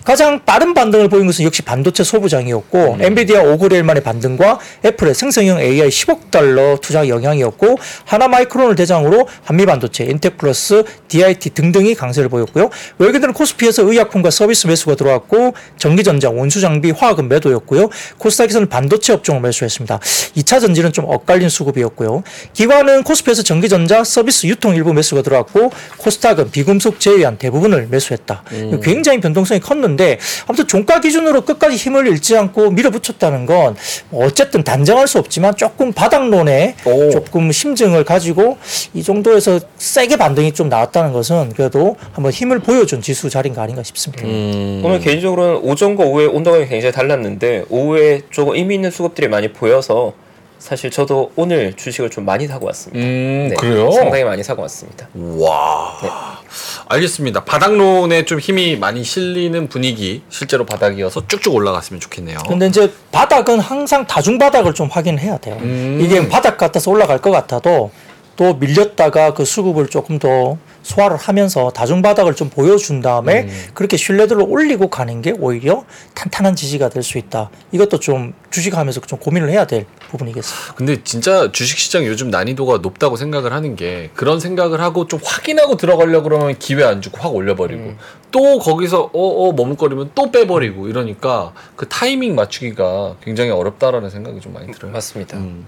가장 0.04 0.44
빠른 0.44 0.75
반등을 0.75 1.09
보인 1.09 1.26
것은 1.26 1.44
역시 1.44 1.62
반도체 1.62 2.02
소부장이었고 2.04 2.99
엔비디아 3.00 3.42
5거래일 3.42 3.82
만의 3.82 4.02
반등과 4.02 4.59
애플의 4.85 5.14
생성형 5.14 5.61
AI 5.61 5.88
10억 5.88 6.30
달러 6.30 6.76
투자 6.80 7.06
영향이었고 7.06 7.76
하나 8.04 8.28
마이크론을 8.28 8.75
대상으로 8.76 9.28
한미 9.44 9.66
반도체, 9.66 10.04
인텍플러스, 10.04 10.85
DIT 11.09 11.50
등등이 11.50 11.94
강세를 11.94 12.28
보였고요. 12.28 12.70
외국인들은 12.99 13.35
코스피에서 13.35 13.82
의약품과 13.82 14.30
서비스 14.30 14.66
매수가 14.66 14.94
들어왔고 14.97 15.54
전기전자, 15.76 16.30
원수장비, 16.30 16.92
화학은 16.92 17.28
매도였고요. 17.28 17.90
코스닥에서는 18.18 18.68
반도체 18.68 19.12
업종을 19.12 19.40
매수했습니다. 19.42 19.99
2차 20.37 20.61
전지는 20.61 20.92
좀 20.92 21.04
엇갈린 21.06 21.49
수급이었고요. 21.49 22.23
기관은 22.52 23.02
코스피에서 23.02 23.42
전기전자, 23.42 24.04
서비스 24.04 24.29
유통 24.44 24.75
일부 24.75 24.92
매수가 24.92 25.22
들어왔고 25.22 25.70
코스닥은 25.99 26.50
비금속 26.50 27.00
제외한 27.00 27.38
대부분을 27.38 27.88
매수했다. 27.90 28.44
굉장히 28.82 29.20
변동성이 29.20 29.60
컸는데 29.60 30.18
아무튼 30.46 30.66
종가 30.66 31.00
기준으로 31.00 31.42
끝까지 31.42 31.76
힘을 31.76 32.06
잃지 32.06 32.37
않고 32.37 32.70
밀어붙였다는 32.70 33.46
건뭐 33.46 33.75
어쨌든 34.12 34.62
단정할 34.62 35.06
수 35.08 35.18
없지만 35.18 35.56
조금 35.56 35.92
바닥론에 35.92 36.76
오. 36.84 37.10
조금 37.10 37.50
심증을 37.52 38.04
가지고 38.04 38.58
이 38.94 39.02
정도에서 39.02 39.60
세게 39.76 40.16
반등이 40.16 40.52
좀 40.52 40.68
나왔다는 40.68 41.12
것은 41.12 41.52
그래도 41.54 41.96
한번 42.12 42.32
힘을 42.32 42.60
보여준 42.60 43.02
지수 43.02 43.28
자리인가 43.30 43.62
아닌가 43.62 43.82
싶습니다. 43.82 44.25
음. 44.25 44.82
오늘 44.84 45.00
개인적으로는 45.00 45.56
오전과 45.62 46.04
오후에 46.04 46.26
온도가 46.26 46.58
굉장히 46.66 46.92
달랐는데 46.92 47.64
오후에 47.68 48.22
조금 48.30 48.54
의미 48.54 48.76
있는 48.76 48.90
수급들이 48.90 49.28
많이 49.28 49.52
보여서 49.52 50.12
사실 50.61 50.90
저도 50.90 51.33
오늘 51.37 51.73
주식을 51.73 52.11
좀 52.11 52.26
많이 52.26 52.47
사고 52.47 52.67
왔습니다. 52.67 53.02
음, 53.02 53.49
네, 53.49 53.55
그래요? 53.57 53.90
상당히 53.93 54.25
많이 54.25 54.43
사고 54.45 54.61
왔습니다. 54.62 55.09
와. 55.14 56.38
알겠습니다. 56.87 57.45
바닥론에 57.45 58.26
좀 58.26 58.38
힘이 58.38 58.76
많이 58.76 59.02
실리는 59.02 59.69
분위기, 59.69 60.23
실제로 60.29 60.67
바닥이어서 60.67 61.26
쭉쭉 61.29 61.55
올라갔으면 61.55 61.99
좋겠네요. 62.00 62.38
근데 62.47 62.67
이제 62.67 62.93
바닥은 63.11 63.59
항상 63.59 64.07
다중 64.07 64.37
바닥을 64.38 64.75
좀 64.75 64.88
확인해야 64.88 65.38
돼요. 65.38 65.57
음. 65.62 65.99
이게 66.02 66.29
바닥 66.29 66.59
같아서 66.59 66.90
올라갈 66.90 67.19
것 67.23 67.31
같아도 67.31 67.90
또 68.37 68.55
밀렸다가 68.55 69.33
그 69.35 69.45
수급을 69.45 69.88
조금 69.88 70.19
더 70.19 70.57
소화를 70.83 71.19
하면서 71.19 71.71
다중 71.71 72.00
바닥을 72.00 72.35
좀 72.35 72.49
보여준 72.49 73.02
다음에 73.02 73.43
음. 73.43 73.64
그렇게 73.75 73.99
신뢰도를 73.99 74.47
올리고 74.49 74.88
가는 74.88 75.21
게 75.21 75.35
오히려 75.38 75.85
탄탄한 76.14 76.57
지지가 76.57 76.88
될 76.88 77.02
수 77.02 77.19
있다. 77.19 77.50
이것도 77.73 78.00
좀 78.00 78.33
주식하면서 78.50 79.00
좀 79.02 79.19
고민을 79.19 79.50
해야 79.50 79.66
될 79.66 79.87
부분이겠습니다. 80.11 80.75
근데 80.75 81.02
진짜 81.04 81.50
주식시장 81.52 82.04
요즘 82.07 82.30
난이도가 82.30 82.78
높다고 82.78 83.16
생각을 83.16 83.52
하는 83.52 83.76
게 83.76 84.11
그런 84.14 84.40
생각을 84.40 84.80
하고 84.80 85.07
좀 85.07 85.21
확인하고 85.25 85.76
들어가려고 85.76 86.28
그러면 86.28 86.59
기회 86.59 86.85
안 86.85 87.00
주고 87.00 87.19
확 87.19 87.35
올려버리고 87.35 87.95
또 88.30 88.59
거기서 88.59 89.11
어어 89.12 89.52
머뭇거리면 89.52 90.12
또 90.14 90.30
빼버리고 90.30 90.88
이러니까 90.88 91.52
그 91.76 91.88
타이밍 91.88 92.35
맞추기가 92.35 93.16
굉장히 93.23 93.50
어렵다라는 93.50 94.11
생각이 94.11 94.40
좀 94.40 94.52
많이 94.52 94.73
들어요. 94.73 94.92
맞습니다. 94.92 95.37
음. 95.37 95.66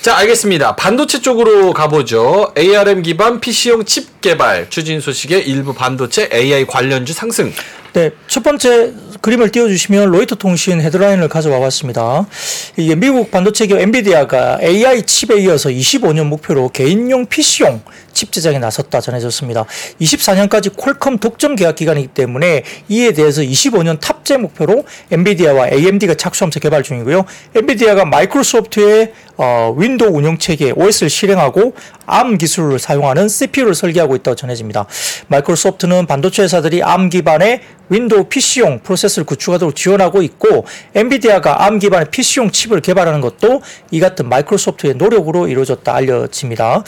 자, 0.00 0.16
알겠습니다. 0.16 0.76
반도체 0.76 1.20
쪽으로 1.20 1.72
가보죠. 1.72 2.52
ARM 2.56 3.02
기반 3.02 3.40
PC용 3.40 3.84
칩 3.84 4.20
개발 4.20 4.70
추진 4.70 5.00
소식에 5.00 5.38
일부 5.38 5.74
반도체 5.74 6.28
AI 6.32 6.66
관련주 6.66 7.12
상승. 7.12 7.52
네, 7.92 8.10
첫 8.26 8.42
번째 8.42 8.94
그림을 9.20 9.50
띄워주시면 9.50 10.10
로이터 10.10 10.34
통신 10.36 10.80
헤드라인을 10.80 11.28
가져와 11.28 11.60
봤습니다. 11.60 12.26
이게 12.78 12.94
미국 12.94 13.30
반도체 13.30 13.66
기업 13.66 13.80
엔비디아가 13.80 14.60
AI 14.62 15.02
칩에 15.02 15.40
이어서 15.42 15.68
25년 15.68 16.24
목표로 16.24 16.70
개인용 16.70 17.26
PC용 17.26 17.82
칩 18.14 18.32
제작에 18.32 18.58
나섰다 18.58 19.00
전해졌습니다. 19.00 19.66
24년까지 20.00 20.74
퀄컴 20.76 21.18
독점 21.18 21.54
계약 21.54 21.74
기간이기 21.74 22.08
때문에 22.08 22.62
이에 22.88 23.12
대해서 23.12 23.42
25년 23.42 24.00
탑재 24.00 24.38
목표로 24.38 24.84
엔비디아와 25.10 25.68
AMD가 25.68 26.14
착수하면서 26.14 26.60
개발 26.60 26.82
중이고요. 26.82 27.24
엔비디아가 27.54 28.04
마이크로소프트의 28.06 29.12
어, 29.36 29.74
윈도우 29.76 30.10
운영 30.10 30.38
체계 30.38 30.70
OS를 30.70 31.10
실행하고 31.10 31.74
ARM 32.10 32.38
기술을 32.38 32.78
사용하는 32.78 33.28
CPU를 33.28 33.74
설계하고 33.74 34.14
있다고 34.16 34.34
전해집니다. 34.34 34.86
마이크로소프트는 35.28 36.06
반도체 36.06 36.42
회사들이 36.42 36.76
ARM 36.76 37.08
기반의 37.08 37.60
윈도우 37.92 38.24
PC용 38.24 38.80
프로세서를 38.82 39.26
구축하도록 39.26 39.76
지원하고 39.76 40.22
있고 40.22 40.64
엔비디아가 40.94 41.58
ARM 41.60 41.78
기반의 41.78 42.06
PC용 42.10 42.50
칩을 42.50 42.80
개발하는 42.80 43.20
것도 43.20 43.62
이 43.90 44.00
같은 44.00 44.28
마이크로소프트의 44.28 44.94
노력으로 44.94 45.48
이루어졌다 45.48 45.94
알려집니다. 45.94 46.82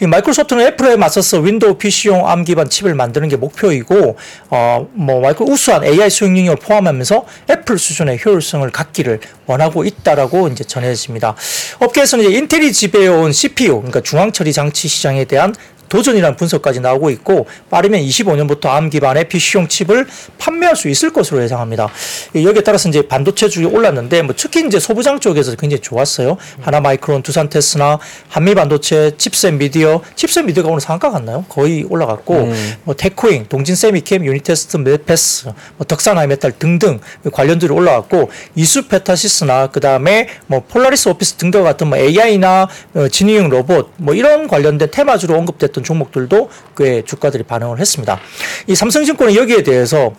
이 0.00 0.06
마이크로소프트는 0.06 0.66
애플에 0.66 0.96
맞서서 0.96 1.38
윈도우 1.40 1.74
PC용 1.78 2.20
ARM 2.26 2.44
기반 2.44 2.68
칩을 2.68 2.94
만드는 2.94 3.28
게 3.28 3.36
목표이고 3.36 4.16
어 4.50 4.88
뭐 4.92 5.20
마이크로 5.20 5.46
우수한 5.50 5.84
AI 5.84 6.10
수행 6.10 6.34
능력을 6.34 6.56
포함하면서 6.56 7.24
애플 7.50 7.78
수준의 7.78 8.20
효율성을 8.24 8.68
갖기를 8.70 9.20
원하고 9.46 9.84
있다라고 9.84 10.48
이제 10.48 10.64
전해집니다. 10.64 11.34
업계에서는 11.78 12.24
이제 12.24 12.36
인텔이 12.36 12.72
지배해온 12.72 13.32
CPU 13.32 13.76
그러니까 13.76 14.00
중앙 14.00 14.32
처리 14.32 14.52
장치 14.52 14.88
시장에 14.88 15.24
대한 15.24 15.54
도전이라는 15.88 16.36
분석까지 16.36 16.80
나오고 16.80 17.10
있고 17.10 17.46
빠르면 17.70 18.00
25년부터 18.00 18.68
ARM 18.68 18.90
기반의 18.90 19.28
PC용 19.28 19.68
칩을 19.68 20.06
판매할 20.38 20.76
수 20.76 20.88
있을 20.88 21.12
것으로 21.12 21.42
예상합니다. 21.42 21.88
이 22.34 22.44
여기에 22.46 22.62
따라서 22.62 22.88
이제 22.88 23.02
반도체 23.02 23.48
주들이 23.48 23.64
올랐는데 23.64 24.22
뭐 24.22 24.34
특히 24.36 24.66
이제 24.66 24.78
소부장 24.78 25.20
쪽에서 25.20 25.54
굉장히 25.56 25.80
좋았어요. 25.80 26.36
하나 26.60 26.80
마이크론, 26.80 27.22
두산 27.22 27.48
테스나, 27.48 27.98
한미 28.28 28.54
반도체, 28.54 29.12
칩스앤미디어, 29.16 30.02
칩스앤미디어가 30.14 30.68
오늘 30.68 30.80
상한가 30.80 31.10
갔나요? 31.10 31.44
거의 31.48 31.84
올라갔고 31.88 32.52
뭐 32.84 32.94
테크윙, 32.94 33.46
동진쎄미켐, 33.48 34.24
유니테스트, 34.24 34.76
멜파스, 34.78 35.46
뭐 35.76 35.86
덕산 35.86 36.18
하이메탈 36.18 36.52
등등 36.58 37.00
관련들이 37.32 37.72
올라왔고 37.72 38.30
이수 38.54 38.88
페타시스나 38.88 39.68
그다음에 39.68 40.28
뭐 40.46 40.62
폴라리스 40.68 41.08
오피스 41.08 41.34
등과 41.34 41.62
같은 41.62 41.88
뭐 41.88 41.98
AI나 41.98 42.68
어, 42.94 43.08
지능형 43.08 43.48
로봇 43.48 43.92
뭐 43.96 44.14
이런 44.14 44.48
관련된 44.48 44.90
테마주로 44.90 45.36
언급됐던 45.36 45.77
종목들도 45.82 46.50
꽤 46.76 47.02
주가들이 47.02 47.42
반응을 47.42 47.80
했습니다. 47.80 48.20
이 48.66 48.74
삼성증권은 48.74 49.34
여기에 49.34 49.62
대해서 49.62 50.12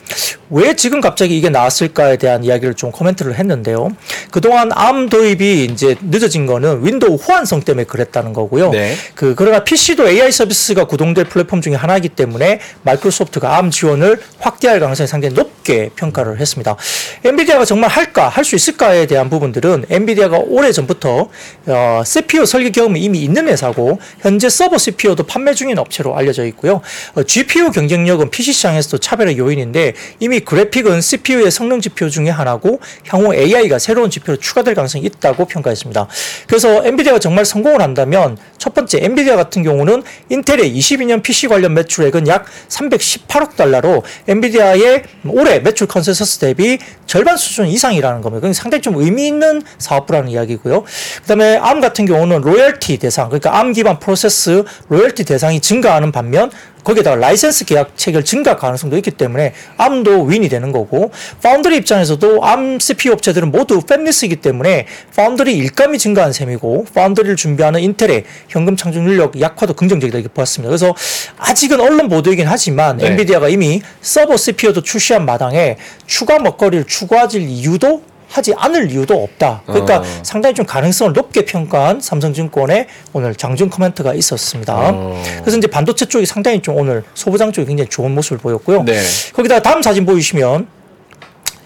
왜 0.50 0.76
지금 0.76 1.00
갑자기 1.00 1.38
이게 1.38 1.50
나왔을까에 1.50 2.18
대한 2.18 2.44
이야기를 2.44 2.74
좀 2.74 2.92
코멘트를 2.92 3.36
했는데요. 3.36 3.90
그동안 4.32 4.72
ARM 4.74 5.08
도입이 5.10 5.66
이제 5.66 5.96
늦어진 6.02 6.46
거는 6.46 6.86
윈도우 6.86 7.16
호환성 7.16 7.62
때문에 7.62 7.86
그랬다는 7.86 8.34
거고요. 8.34 8.72
네. 8.72 8.96
그 9.16 9.36
그러나 9.36 9.64
PC도 9.64 10.08
AI 10.10 10.32
서비스가 10.32 10.86
구동될 10.86 11.26
플랫폼 11.26 11.62
중에 11.62 11.76
하나이기 11.76 12.10
때문에 12.10 12.60
마이크로소프트가 12.84 13.58
ARM 13.58 13.72
지원을 13.72 14.20
확대할 14.40 14.80
가능성이 14.80 15.08
상당히 15.08 15.36
높게 15.36 15.90
평가를 15.96 16.40
했습니다. 16.40 16.76
엔비디아가 17.24 17.64
정말 17.66 17.90
할까, 17.90 18.28
할 18.28 18.50
수 18.50 18.56
있을까에 18.56 19.06
대한 19.06 19.30
부분들은 19.30 19.86
엔비디아가 19.92 20.40
오래 20.40 20.72
전부터 20.72 21.30
어, 21.68 22.02
CPU 22.04 22.46
설계 22.48 22.72
경험이 22.72 23.02
이미 23.02 23.20
있는 23.20 23.48
회사고 23.48 24.00
현재 24.22 24.50
서버 24.50 24.80
CPU도 24.80 25.24
판매 25.24 25.49
중인 25.56 25.78
업체로 25.78 26.16
알려져 26.16 26.46
있고요. 26.48 26.82
어, 27.16 27.24
GPU 27.24 27.72
경쟁력은 27.72 28.30
PC 28.30 28.54
시장에서도 28.54 28.98
차별의 28.98 29.38
요인인데 29.38 29.94
이미 30.20 30.40
그래픽은 30.40 31.02
CPU의 31.02 31.52
성능 31.52 31.82
지표 31.82 32.10
중에 32.10 32.30
하나고 32.30 32.80
향후 33.08 33.34
AI가 33.34 33.80
새로운 33.80 34.10
지표로 34.10 34.38
추가될 34.38 34.76
가능성이 34.76 35.06
있다고 35.06 35.46
평가했습니다. 35.46 36.08
그래서 36.48 36.86
엔비디아가 36.86 37.20
정말 37.20 37.46
성공을 37.46 37.82
한다면 37.82 38.38
첫 38.58 38.74
번째 38.74 39.00
엔비디아 39.02 39.36
같은 39.36 39.64
경우는 39.64 40.04
인텔의 40.30 40.74
22년 40.78 41.24
PC 41.24 41.48
관련 41.48 41.74
매출액은 41.74 42.28
약 42.28 42.46
318억 42.68 43.56
달러로 43.56 44.04
엔비디아의 44.28 45.04
올해 45.28 45.60
매출 45.60 45.88
컨센서스 45.88 46.40
대비 46.40 46.78
절반 47.06 47.38
수준 47.38 47.68
이상이라는 47.68 48.22
겁니다. 48.22 48.42
그건 48.42 48.54
상당히 48.54 48.82
좀 48.82 48.98
의미 48.98 49.28
있는 49.28 49.62
사업부라는 49.78 50.30
이야기고요. 50.30 50.84
그다음에 51.22 51.58
ARM 51.58 51.82
같은 51.82 52.06
경우는 52.06 52.42
로열티 52.42 52.98
대상, 52.98 53.30
그러니까 53.30 53.58
ARM 53.58 53.74
기반 53.74 54.00
프로세서 54.00 54.64
로열티 54.90 55.26
대상 55.26 55.39
이 55.54 55.60
증가하는 55.62 56.12
반면 56.12 56.52
거기에다가 56.84 57.16
라이센스 57.18 57.66
계약 57.66 57.92
체결 57.96 58.24
증가 58.24 58.56
가능성도 58.56 58.96
있기 58.98 59.12
때문에 59.12 59.54
ARM도 59.78 60.24
win이 60.24 60.50
되는 60.50 60.72
거고 60.72 61.12
파운드리 61.42 61.78
입장에서도 61.78 62.44
ARM 62.44 62.80
CPU 62.80 63.14
업체들은 63.14 63.52
모두 63.52 63.82
fabless이기 63.82 64.42
때문에 64.42 64.86
파운드리 65.16 65.56
일감이 65.58 65.98
증가한 65.98 66.34
셈이고 66.34 66.86
파운드리를 66.94 67.36
준비하는 67.36 67.82
인텔의 67.82 68.26
현금 68.48 68.76
창출 68.76 69.04
능력 69.04 69.40
약화도 69.40 69.74
긍정적이다 69.74 70.20
이렇게 70.20 70.34
보았습니다. 70.34 70.70
그래서 70.70 70.96
아직은 71.38 71.80
언론 71.80 72.10
보도이긴 72.10 72.48
하지만 72.48 72.98
네. 72.98 73.08
엔비디아가 73.08 73.50
이미 73.50 73.82
서버 74.02 74.38
CPU도 74.38 74.82
출시한 74.82 75.26
마당에 75.26 75.78
추가 76.06 76.40
먹거리를 76.40 76.86
추가질 76.86 77.42
이유도 77.42 78.04
하지 78.30 78.54
않을 78.56 78.92
이유도 78.92 79.24
없다. 79.24 79.64
그러니까 79.66 80.00
어. 80.00 80.04
상당히 80.24 80.54
좀 80.54 80.66
가능성을 80.66 81.14
높게 81.14 81.44
평가한 81.44 82.00
삼성증권의 82.00 82.88
오늘 83.14 83.36
장중 83.36 83.70
코멘트가 83.70 84.14
있었습니다. 84.14 84.76
어. 84.76 85.22
그래서 85.42 85.58
이제 85.58 85.68
반도체 85.68 86.06
쪽이 86.06 86.26
상당히 86.26 86.62
좀 86.62 86.78
오늘 86.78 87.04
소부장 87.16 87.52
쪽이 87.52 87.68
굉장히 87.68 87.90
좋은 87.90 88.14
모습을 88.14 88.38
보였고요. 88.38 88.84
네. 88.84 89.02
거기다가 89.34 89.62
다음 89.62 89.82
사진 89.82 90.06
보이시면 90.06 90.68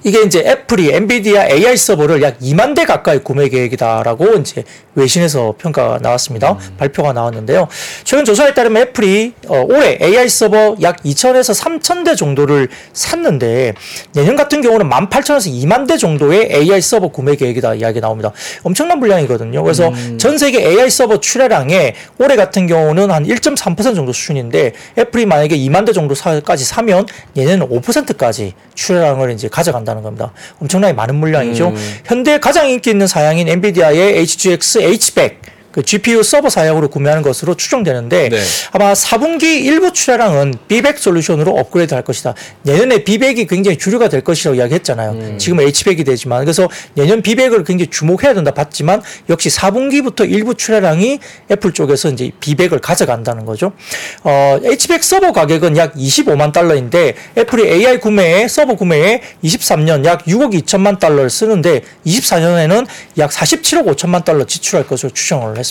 이게 0.06 0.22
이제 0.22 0.40
애플이 0.40 0.90
엔비디아 0.92 1.48
AI 1.48 1.78
서버를 1.78 2.22
약 2.22 2.40
2만 2.40 2.76
대 2.76 2.84
가까이 2.86 3.20
구매 3.20 3.48
계획이다라고 3.48 4.36
이제 4.36 4.64
외신에서 4.96 5.56
평가가 5.58 6.00
나왔습니다. 6.00 6.58
발표가 6.78 7.14
나왔는데요. 7.14 7.68
최근 8.04 8.26
조사에 8.26 8.54
따르면 8.54 8.82
애플이 8.84 9.34
어, 9.48 9.64
올해 9.68 9.98
AI 10.02 10.30
서버 10.30 10.76
약 10.82 11.02
2천에서 11.04 11.60
3천 11.60 12.06
대 12.06 12.16
정도를 12.16 12.68
샀는데 12.94 13.74
내년 14.14 14.36
같은 14.36 14.62
경우는 14.62 14.90
18,000에서 14.90 15.52
2만 15.64 15.88
대 15.88 15.98
정도의 15.98 16.50
AI 16.52 16.82
서버 16.82 17.08
구매 17.08 17.36
계획이다 17.36 17.76
이야기 17.76 18.02
나옵니다. 18.02 18.32
엄청난 18.64 19.00
물량이거든요. 19.00 19.64
그래서 19.64 19.92
전 20.18 20.38
세계 20.38 20.60
AI 20.68 20.90
서버 20.90 21.20
출하량의 21.20 21.96
올해 22.20 22.36
같은 22.36 22.68
경우는 22.68 23.12
한 23.12 23.26
1.3% 23.26 23.96
정도 23.96 24.14
수준인데 24.14 24.74
애플이 24.98 25.26
만약에 25.26 25.58
2만 25.58 25.86
대 25.86 25.94
정도까지 25.94 26.66
사면 26.66 27.06
내년은 27.34 27.68
5%까지 27.70 28.54
출하량을 28.76 29.32
이제 29.32 29.48
가져간다는 29.48 30.02
겁니다. 30.04 30.32
엄청나게 30.62 30.94
많은 30.94 31.16
물량이죠. 31.16 31.74
현대 32.06 32.40
가장 32.40 32.70
인기 32.70 32.90
있는 32.90 33.08
사양인 33.08 33.48
엔비디아의 33.48 34.18
HGX 34.20 34.80
H-back 34.84 35.53
그 35.74 35.82
GPU 35.82 36.22
서버 36.22 36.50
사양으로 36.50 36.88
구매하는 36.90 37.24
것으로 37.24 37.56
추정되는데 37.56 38.30
네. 38.30 38.40
아마 38.72 38.94
4분기 38.94 39.44
일부 39.44 39.92
출하량은 39.92 40.54
B100 40.68 41.00
솔루션으로 41.00 41.52
업그레이드 41.58 41.96
할 41.96 42.04
것이다. 42.04 42.36
내년에 42.62 43.04
B100이 43.04 43.48
굉장히 43.48 43.78
주류가 43.78 44.08
될 44.08 44.22
것이라고 44.22 44.56
이야기했잖아요. 44.56 45.38
지금 45.40 45.58
H100이 45.58 46.06
되지만 46.06 46.42
그래서 46.42 46.70
내년 46.94 47.24
B100을 47.24 47.64
굉장히 47.64 47.90
주목해야 47.90 48.36
된다 48.36 48.52
봤지만 48.52 49.02
역시 49.30 49.50
4분기부터 49.50 50.30
일부 50.30 50.54
출하량이 50.54 51.20
애플 51.52 51.74
쪽에서 51.74 52.10
이제 52.10 52.32
B100을 52.40 52.78
가져간다는 52.78 53.46
거죠. 53.46 53.74
어, 54.24 54.60
H100 54.64 55.02
서버 55.02 55.32
가격은 55.32 55.76
약 55.78 55.96
25만 55.96 56.54
달러인데 56.54 57.16
애플이 57.36 57.68
AI 57.68 58.00
구매에 58.00 58.48
서버 58.48 58.76
구매에 58.76 59.22
23년 59.44 60.06
약 60.06 60.26
6억 60.26 60.54
2천만 60.62 61.00
달러를 61.00 61.32
쓰는데 61.32 61.82
24년에는 62.06 62.86
약 63.18 63.32
47억 63.32 63.96
5천만 63.96 64.24
달러 64.24 64.46
지출할 64.46 64.86
것으로 64.86 65.12
추정을 65.12 65.58
했습니다. 65.58 65.63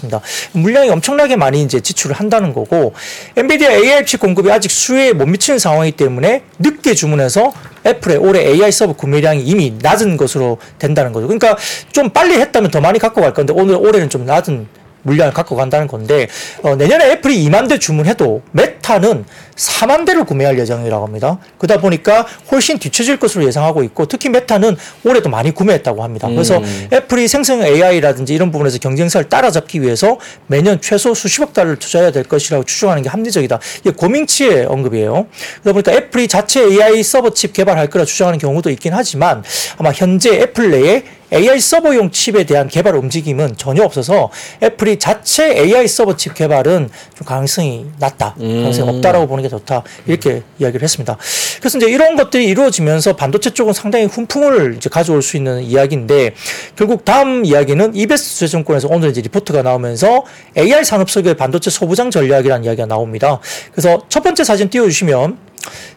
물량이 0.52 0.90
엄청나게 0.90 1.36
많이 1.36 1.62
이제 1.62 1.80
지출을 1.80 2.16
한다는 2.16 2.52
거고 2.52 2.94
엔비디아 3.36 3.72
AI 3.72 4.06
칩 4.06 4.20
공급이 4.20 4.50
아직 4.50 4.70
수요에 4.70 5.12
못 5.12 5.26
미치는 5.26 5.58
상황이기 5.58 5.96
때문에 5.96 6.42
늦게 6.58 6.94
주문해서 6.94 7.52
애플의 7.84 8.18
올해 8.18 8.40
AI 8.46 8.70
서버 8.72 8.92
구매량이 8.94 9.42
이미 9.42 9.74
낮은 9.80 10.16
것으로 10.16 10.58
된다는 10.78 11.12
거죠. 11.12 11.26
그러니까 11.26 11.56
좀 11.92 12.10
빨리 12.10 12.34
했다면 12.40 12.70
더 12.70 12.80
많이 12.80 12.98
갖고 12.98 13.20
갈 13.20 13.34
건데 13.34 13.52
오늘 13.56 13.74
올해는 13.76 14.08
좀 14.08 14.24
낮은 14.24 14.66
물량을 15.02 15.32
갖고 15.32 15.56
간다는 15.56 15.86
건데 15.86 16.28
어, 16.62 16.76
내년에 16.76 17.12
애플이 17.12 17.44
2만 17.48 17.68
대 17.68 17.78
주문해도 17.78 18.42
메타는 18.52 19.24
4만 19.56 20.06
대를 20.06 20.24
구매할 20.24 20.58
예정이라고 20.58 21.04
합니다. 21.04 21.38
그러다 21.58 21.80
보니까 21.80 22.26
훨씬 22.50 22.78
뒤처질 22.78 23.18
것으로 23.18 23.44
예상하고 23.46 23.82
있고 23.84 24.06
특히 24.06 24.28
메타는 24.28 24.76
올해도 25.04 25.28
많이 25.28 25.52
구매했다고 25.52 26.02
합니다. 26.02 26.28
그래서 26.28 26.62
애플이 26.92 27.28
생성 27.28 27.62
AI라든지 27.62 28.34
이런 28.34 28.50
부분에서 28.50 28.78
경쟁사를 28.78 29.28
따라잡기 29.28 29.82
위해서 29.82 30.18
매년 30.46 30.80
최소 30.80 31.14
수십억 31.14 31.52
달러를 31.52 31.76
투자해야 31.76 32.10
될 32.12 32.24
것이라고 32.24 32.64
추정하는 32.64 33.02
게 33.02 33.08
합리적이다. 33.08 33.58
이게 33.80 33.90
궈밍치의 33.90 34.66
언급이에요. 34.66 35.26
그러다 35.62 35.72
보니까 35.72 35.92
애플이 35.92 36.28
자체 36.28 36.62
AI 36.62 37.02
서버 37.02 37.30
칩 37.30 37.52
개발할 37.52 37.88
거라 37.88 38.04
추정하는 38.04 38.38
경우도 38.38 38.70
있긴 38.70 38.92
하지만 38.94 39.42
아마 39.78 39.92
현재 39.92 40.40
애플 40.40 40.70
내에 40.70 41.04
AI 41.32 41.60
서버용 41.60 42.10
칩에 42.10 42.44
대한 42.44 42.68
개발 42.68 42.94
움직임은 42.94 43.56
전혀 43.56 43.82
없어서 43.84 44.30
애플이 44.62 44.98
자체 44.98 45.50
AI 45.56 45.88
서버 45.88 46.14
칩 46.14 46.34
개발은 46.34 46.90
좀 47.16 47.26
가능성이 47.26 47.86
낮다. 47.98 48.34
가능성이 48.38 48.88
없다라고 48.90 49.26
보는 49.28 49.41
게 49.42 49.48
좋다. 49.48 49.82
이렇게 50.06 50.42
이야기를 50.58 50.82
했습니다. 50.82 51.16
그래서 51.58 51.78
이제 51.78 51.88
이런 51.88 52.16
것들이 52.16 52.46
이루어지면서 52.46 53.16
반도체 53.16 53.50
쪽은 53.50 53.72
상당히 53.72 54.06
훈풍을 54.06 54.74
이제 54.76 54.88
가져올 54.88 55.22
수 55.22 55.36
있는 55.36 55.62
이야기인데 55.62 56.34
결국 56.76 57.04
다음 57.04 57.44
이야기는 57.44 57.94
이베스트 57.94 58.34
투자증권에서 58.34 58.88
오늘 58.90 59.10
이제 59.10 59.20
리포트가 59.20 59.62
나오면서 59.62 60.24
AI 60.56 60.84
산업 60.84 61.10
속의 61.10 61.34
반도체 61.34 61.70
소부장 61.70 62.10
전략이라는 62.10 62.64
이야기가 62.64 62.86
나옵니다. 62.86 63.40
그래서 63.72 64.02
첫 64.08 64.22
번째 64.22 64.44
사진 64.44 64.70
띄워주시면 64.70 65.52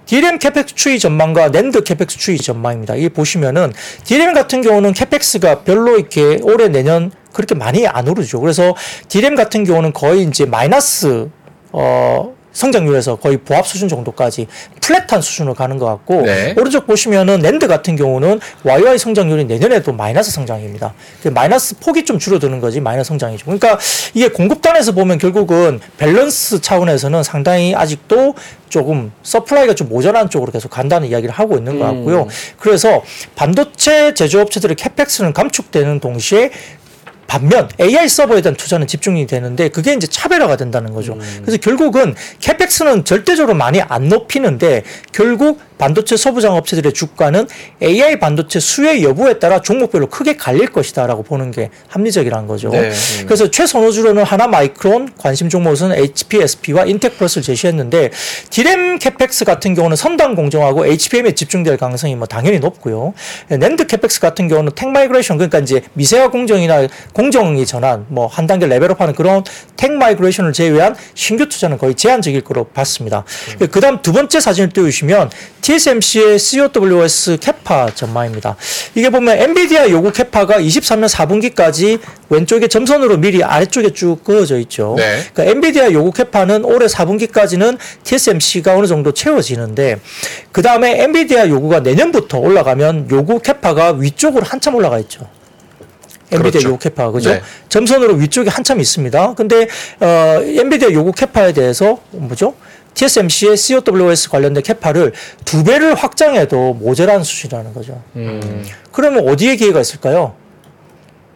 DRAM 0.05 0.37
CAPEX 0.37 0.75
추이 0.75 0.99
전망과 0.99 1.49
NAND 1.49 1.83
CAPEX 1.83 2.17
추이 2.17 2.37
전망입니다. 2.37 2.95
이 2.95 3.09
보시면은 3.09 3.73
DRAM 4.03 4.33
같은 4.33 4.61
경우는 4.61 4.93
CAPEX가 4.93 5.63
별로 5.63 5.97
이렇게 5.97 6.39
올해 6.43 6.67
내년 6.67 7.11
그렇게 7.33 7.55
많이 7.55 7.85
안 7.87 8.07
오르죠. 8.07 8.39
그래서 8.39 8.75
DRAM 9.09 9.35
같은 9.35 9.63
경우는 9.63 9.93
거의 9.93 10.23
이제 10.23 10.45
마이너스 10.45 11.29
어 11.71 12.35
성장률에서 12.55 13.17
거의 13.17 13.37
보합 13.37 13.67
수준 13.67 13.87
정도까지 13.87 14.47
flat한 14.81 15.21
수준으로 15.21 15.53
가는 15.53 15.77
것 15.77 15.85
같고 15.85 16.21
네. 16.23 16.55
오른쪽 16.57 16.87
보시면은 16.87 17.41
랜드 17.41 17.67
같은 17.67 17.95
경우는 17.95 18.39
YoY 18.63 18.97
성장률이 18.97 19.45
내년에도 19.45 19.91
마이너스 19.91 20.31
성장입니다. 20.31 20.93
그 21.21 21.27
마이너스 21.27 21.77
폭이 21.77 22.05
좀 22.05 22.17
줄어드는 22.17 22.59
거지 22.61 22.79
마이너스 22.79 23.09
성장이죠. 23.09 23.45
그러니까 23.45 23.77
이게 24.13 24.29
공급단에서 24.29 24.93
보면 24.93 25.17
결국은 25.19 25.79
밸런스 25.97 26.61
차원에서는 26.61 27.21
상당히 27.23 27.75
아직도 27.75 28.33
조금 28.69 29.11
supply가 29.23 29.75
좀 29.75 29.89
모자란 29.89 30.29
쪽으로 30.29 30.51
계속 30.51 30.69
간다는 30.69 31.07
이야기를 31.09 31.33
하고 31.33 31.57
있는 31.57 31.77
것 31.79 31.85
같고요. 31.85 32.27
그래서 32.57 33.03
반도체 33.35 34.13
제조업체들의 34.13 34.75
CAPEX는 34.75 35.33
감축되는 35.33 35.99
동시에 35.99 36.51
반면 37.27 37.69
AI 37.79 38.07
서버에 38.07 38.41
대한 38.41 38.55
투자는 38.55 38.87
집중이 38.87 39.27
되는데 39.27 39.69
그게 39.69 39.93
이제 39.93 40.07
차별화가 40.07 40.57
된다는 40.57 40.93
거죠. 40.93 41.13
음. 41.13 41.41
그래서 41.41 41.57
결국은 41.57 42.15
CAPEX는 42.39 43.05
절대적으로 43.05 43.55
많이 43.55 43.81
안 43.81 44.09
높이는데 44.09 44.83
결국 45.11 45.59
반도체 45.77 46.15
소부장 46.15 46.55
업체들의 46.55 46.93
주가는 46.93 47.47
AI 47.81 48.19
반도체 48.19 48.59
수혜 48.59 49.01
여부에 49.01 49.39
따라 49.39 49.61
종목별로 49.61 50.07
크게 50.07 50.37
갈릴 50.37 50.67
것이다라고 50.67 51.23
보는 51.23 51.51
게 51.51 51.71
합리적이라는 51.87 52.47
거죠. 52.47 52.69
네. 52.69 52.91
그래서 53.25 53.49
최선호주로는 53.49 54.23
하나 54.23 54.47
마이크론, 54.47 55.13
관심 55.17 55.49
종목은 55.49 55.93
HPSP와 55.93 56.85
인텍플러스를 56.85 57.43
제시했는데 57.43 58.11
DRAM 58.51 58.99
CAPEX 58.99 59.45
같은 59.45 59.73
경우는 59.73 59.97
선단 59.97 60.35
공정하고 60.35 60.85
HBM에 60.85 61.31
집중될 61.31 61.77
가능성이 61.77 62.15
뭐 62.15 62.27
당연히 62.27 62.59
높고요. 62.59 63.13
NAND 63.49 63.87
CAPEX 63.87 64.19
같은 64.19 64.47
경우는 64.47 64.73
tech 64.75 64.89
migration 64.89 65.37
그러니까 65.37 65.59
이제 65.59 65.81
미세화 65.93 66.29
공정이나 66.29 66.87
공정이 67.13 67.65
전환 67.65 68.05
뭐 68.09 68.35
한 68.35 68.47
단계 68.47 68.65
level 68.67 68.85
up하는 68.85 69.13
그런 69.15 69.43
tech 69.77 69.91
migration을 69.93 70.51
제외한 70.51 70.95
신규 71.13 71.47
투자는 71.47 71.77
거의 71.77 71.95
제한적일 71.95 72.41
거로 72.41 72.65
봤습니다. 72.65 73.23
그다음 73.71 74.01
두 74.01 74.11
번째 74.11 74.39
사진을 74.39 74.69
띄워주시면 74.69 75.29
TSMC의 75.65 76.37
CoWoS 76.37 77.37
CAPA 77.41 77.95
전망입니다. 77.95 78.55
이게 78.93 79.09
보면 79.09 79.35
엔비디아 79.35 79.89
요구 79.89 80.11
CAPA가 80.11 80.59
23년 80.59 81.09
4분기까지 81.09 81.99
왼쪽에 82.29 82.67
점선으로 82.67 83.17
미리 83.17 83.43
아래쪽에 83.43 83.89
쭉 83.89 84.23
그어져 84.23 84.59
있죠. 84.59 84.93
네. 84.95 85.23
그러니까 85.33 85.45
엔비디아 85.55 85.91
요구 85.93 86.11
CAPA는 86.11 86.65
올해 86.65 86.85
4분기까지는 86.85 87.79
TSMC가 88.03 88.75
어느 88.75 88.85
정도 88.85 89.11
채워지는데 89.11 89.99
그 90.51 90.61
다음에 90.61 91.01
엔비디아 91.01 91.49
요구가 91.49 91.79
내년부터 91.79 92.37
올라가면 92.37 93.07
요구 93.09 93.39
CAPA가 93.39 93.93
위쪽으로 93.93 94.45
한참 94.45 94.75
올라가 94.75 94.99
있죠. 94.99 95.27
엔비디아 96.31 96.51
그렇죠. 96.51 96.69
요구 96.69 96.77
CAPA 96.79 97.09
그죠? 97.09 97.31
네. 97.31 97.41
점선으로 97.69 98.13
위쪽에 98.15 98.51
한참 98.51 98.79
있습니다. 98.79 99.33
근데 99.33 99.67
어 99.99 100.39
엔비디아 100.43 100.91
요구 100.91 101.11
캐파에 101.11 101.53
대해서 101.53 101.99
뭐죠? 102.11 102.53
TSMC의 102.95 103.57
COWS 103.57 104.29
관련된 104.29 104.63
캐파를 104.63 105.13
두 105.45 105.63
배를 105.63 105.93
확장해도 105.93 106.73
모자란 106.75 107.23
수준이라는 107.23 107.73
거죠. 107.73 108.01
음. 108.15 108.65
그러면 108.91 109.27
어디에 109.27 109.55
기회가 109.57 109.79
있을까요? 109.81 110.35